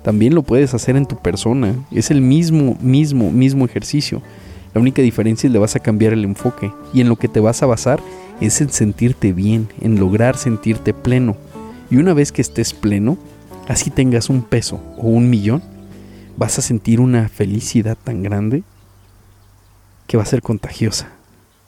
también 0.01 0.33
lo 0.33 0.41
puedes 0.41 0.73
hacer 0.73 0.95
en 0.95 1.05
tu 1.05 1.15
persona. 1.17 1.75
Es 1.91 2.09
el 2.09 2.19
mismo, 2.19 2.75
mismo, 2.81 3.31
mismo 3.31 3.65
ejercicio. 3.65 4.23
La 4.73 4.81
única 4.81 5.03
diferencia 5.03 5.45
es 5.45 5.53
le 5.53 5.59
vas 5.59 5.75
a 5.75 5.79
cambiar 5.79 6.13
el 6.13 6.23
enfoque 6.23 6.71
y 6.91 7.01
en 7.01 7.07
lo 7.07 7.17
que 7.17 7.27
te 7.27 7.39
vas 7.39 7.61
a 7.61 7.67
basar 7.67 7.99
es 8.41 8.61
en 8.61 8.71
sentirte 8.71 9.31
bien, 9.31 9.67
en 9.79 9.99
lograr 9.99 10.37
sentirte 10.37 10.91
pleno. 10.91 11.37
Y 11.91 11.97
una 11.97 12.15
vez 12.15 12.31
que 12.31 12.41
estés 12.41 12.73
pleno, 12.73 13.15
así 13.67 13.91
tengas 13.91 14.31
un 14.31 14.41
peso 14.41 14.81
o 14.97 15.03
un 15.03 15.29
millón, 15.29 15.61
vas 16.37 16.57
a 16.57 16.63
sentir 16.63 16.99
una 16.99 17.29
felicidad 17.29 17.95
tan 18.03 18.23
grande 18.23 18.63
que 20.07 20.17
va 20.17 20.23
a 20.23 20.25
ser 20.25 20.41
contagiosa. 20.41 21.14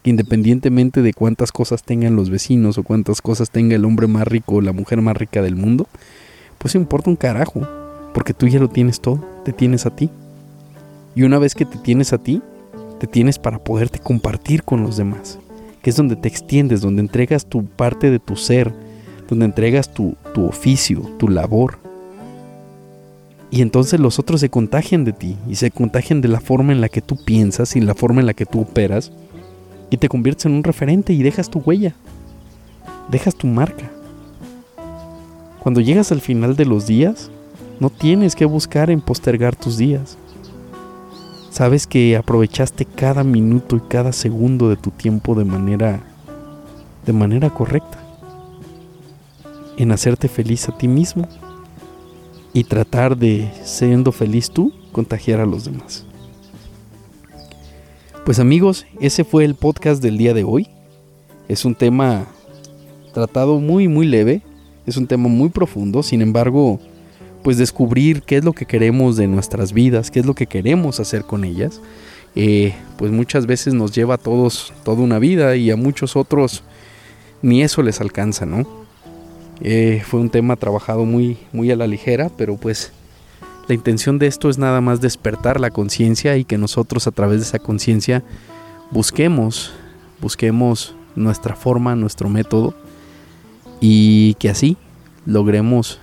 Independientemente 0.09 1.01
de 1.01 1.13
cuántas 1.13 1.51
cosas 1.51 1.83
tengan 1.83 2.15
los 2.15 2.29
vecinos 2.29 2.77
o 2.77 2.83
cuántas 2.83 3.21
cosas 3.21 3.49
tenga 3.49 3.75
el 3.75 3.85
hombre 3.85 4.07
más 4.07 4.27
rico 4.27 4.55
o 4.55 4.61
la 4.61 4.71
mujer 4.71 5.01
más 5.01 5.17
rica 5.17 5.41
del 5.41 5.55
mundo, 5.55 5.87
pues 6.57 6.75
importa 6.75 7.09
un 7.09 7.15
carajo, 7.15 7.67
porque 8.13 8.33
tú 8.33 8.47
ya 8.47 8.59
lo 8.59 8.69
tienes 8.69 9.01
todo, 9.01 9.23
te 9.43 9.51
tienes 9.51 9.85
a 9.85 9.95
ti. 9.95 10.09
Y 11.13 11.23
una 11.23 11.39
vez 11.39 11.55
que 11.55 11.65
te 11.65 11.77
tienes 11.77 12.13
a 12.13 12.19
ti, 12.19 12.41
te 12.99 13.07
tienes 13.07 13.37
para 13.37 13.59
poderte 13.59 13.99
compartir 13.99 14.63
con 14.63 14.81
los 14.81 14.95
demás, 14.97 15.39
que 15.81 15.89
es 15.89 15.95
donde 15.95 16.15
te 16.15 16.27
extiendes, 16.27 16.81
donde 16.81 17.01
entregas 17.01 17.45
tu 17.45 17.65
parte 17.65 18.09
de 18.09 18.19
tu 18.19 18.35
ser, 18.35 18.73
donde 19.27 19.45
entregas 19.45 19.93
tu, 19.93 20.15
tu 20.33 20.45
oficio, 20.45 21.01
tu 21.17 21.27
labor, 21.27 21.79
y 23.49 23.61
entonces 23.61 23.99
los 23.99 24.19
otros 24.19 24.41
se 24.41 24.49
contagian 24.49 25.05
de 25.05 25.13
ti 25.13 25.37
y 25.47 25.55
se 25.55 25.71
contagian 25.71 26.21
de 26.21 26.27
la 26.27 26.41
forma 26.41 26.73
en 26.73 26.81
la 26.81 26.89
que 26.89 27.01
tú 27.01 27.17
piensas 27.23 27.75
y 27.75 27.81
la 27.81 27.93
forma 27.93 28.19
en 28.19 28.25
la 28.25 28.33
que 28.33 28.45
tú 28.45 28.61
operas 28.61 29.11
y 29.89 29.97
te 29.97 30.09
conviertes 30.09 30.45
en 30.45 30.53
un 30.53 30.63
referente 30.63 31.13
y 31.13 31.23
dejas 31.23 31.49
tu 31.49 31.59
huella, 31.59 31.93
dejas 33.09 33.35
tu 33.35 33.47
marca. 33.47 33.89
Cuando 35.59 35.81
llegas 35.81 36.11
al 36.11 36.21
final 36.21 36.55
de 36.55 36.65
los 36.65 36.87
días, 36.87 37.29
no 37.79 37.89
tienes 37.89 38.35
que 38.35 38.45
buscar 38.45 38.89
en 38.89 39.01
postergar 39.01 39.55
tus 39.55 39.77
días. 39.77 40.17
Sabes 41.51 41.87
que 41.87 42.15
aprovechaste 42.15 42.85
cada 42.85 43.23
minuto 43.23 43.75
y 43.75 43.81
cada 43.81 44.11
segundo 44.11 44.69
de 44.69 44.77
tu 44.77 44.91
tiempo 44.91 45.35
de 45.35 45.45
manera 45.45 46.01
de 47.05 47.13
manera 47.13 47.49
correcta. 47.49 47.97
En 49.77 49.91
hacerte 49.91 50.27
feliz 50.27 50.67
a 50.69 50.77
ti 50.77 50.87
mismo 50.87 51.27
y 52.53 52.63
tratar 52.63 53.15
de, 53.17 53.51
siendo 53.63 54.11
feliz 54.11 54.49
tú, 54.49 54.73
contagiar 54.91 55.39
a 55.39 55.45
los 55.45 55.65
demás. 55.65 56.06
Pues 58.27 58.39
amigos, 58.39 58.85
ese 58.99 59.23
fue 59.23 59.45
el 59.45 59.55
podcast 59.55 60.03
del 60.03 60.17
día 60.17 60.33
de 60.33 60.43
hoy. 60.43 60.67
Es 61.47 61.63
un 61.63 61.75
tema 61.75 62.27
tratado 63.13 63.61
muy 63.61 63.87
muy 63.87 64.05
leve, 64.05 64.41
es 64.85 64.97
un 64.97 65.07
tema 65.07 65.29
muy 65.29 65.47
profundo, 65.47 66.03
sin 66.03 66.21
embargo, 66.21 66.81
pues 67.41 67.57
descubrir 67.57 68.23
qué 68.23 68.35
es 68.35 68.43
lo 68.43 68.51
que 68.51 68.65
queremos 68.65 69.15
de 69.15 69.27
nuestras 69.27 69.71
vidas, 69.71 70.11
qué 70.11 70.19
es 70.19 70.25
lo 70.25 70.33
que 70.35 70.45
queremos 70.45 70.99
hacer 70.99 71.23
con 71.23 71.45
ellas, 71.45 71.79
eh, 72.35 72.75
pues 72.97 73.13
muchas 73.13 73.45
veces 73.45 73.73
nos 73.73 73.93
lleva 73.93 74.15
a 74.15 74.17
todos 74.17 74.73
toda 74.83 75.01
una 75.03 75.19
vida 75.19 75.55
y 75.55 75.71
a 75.71 75.77
muchos 75.77 76.17
otros 76.17 76.63
ni 77.41 77.63
eso 77.63 77.81
les 77.81 78.01
alcanza, 78.01 78.45
¿no? 78.45 78.67
Eh, 79.61 80.01
fue 80.05 80.19
un 80.19 80.29
tema 80.29 80.57
trabajado 80.57 81.05
muy, 81.05 81.37
muy 81.53 81.71
a 81.71 81.77
la 81.77 81.87
ligera, 81.87 82.29
pero 82.37 82.57
pues 82.57 82.91
la 83.67 83.75
intención 83.75 84.17
de 84.17 84.27
esto 84.27 84.49
es 84.49 84.57
nada 84.57 84.81
más 84.81 85.01
despertar 85.01 85.59
la 85.59 85.71
conciencia 85.71 86.37
y 86.37 86.45
que 86.45 86.57
nosotros 86.57 87.07
a 87.07 87.11
través 87.11 87.39
de 87.39 87.45
esa 87.45 87.59
conciencia 87.59 88.23
busquemos, 88.91 89.73
busquemos 90.21 90.95
nuestra 91.15 91.55
forma, 91.55 91.95
nuestro 91.95 92.29
método 92.29 92.73
y 93.81 94.35
que 94.35 94.49
así 94.49 94.77
logremos 95.25 95.99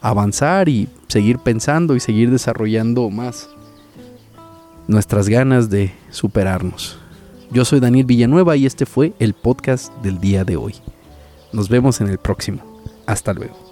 avanzar 0.00 0.68
y 0.68 0.88
seguir 1.08 1.38
pensando 1.38 1.96
y 1.96 2.00
seguir 2.00 2.30
desarrollando 2.30 3.10
más 3.10 3.48
nuestras 4.86 5.28
ganas 5.28 5.68
de 5.68 5.92
superarnos. 6.10 6.98
Yo 7.50 7.64
soy 7.64 7.80
Daniel 7.80 8.06
Villanueva 8.06 8.56
y 8.56 8.66
este 8.66 8.86
fue 8.86 9.12
el 9.18 9.34
podcast 9.34 9.92
del 10.02 10.20
día 10.20 10.44
de 10.44 10.56
hoy. 10.56 10.74
Nos 11.52 11.68
vemos 11.68 12.00
en 12.00 12.08
el 12.08 12.18
próximo. 12.18 12.80
Hasta 13.06 13.32
luego. 13.32 13.65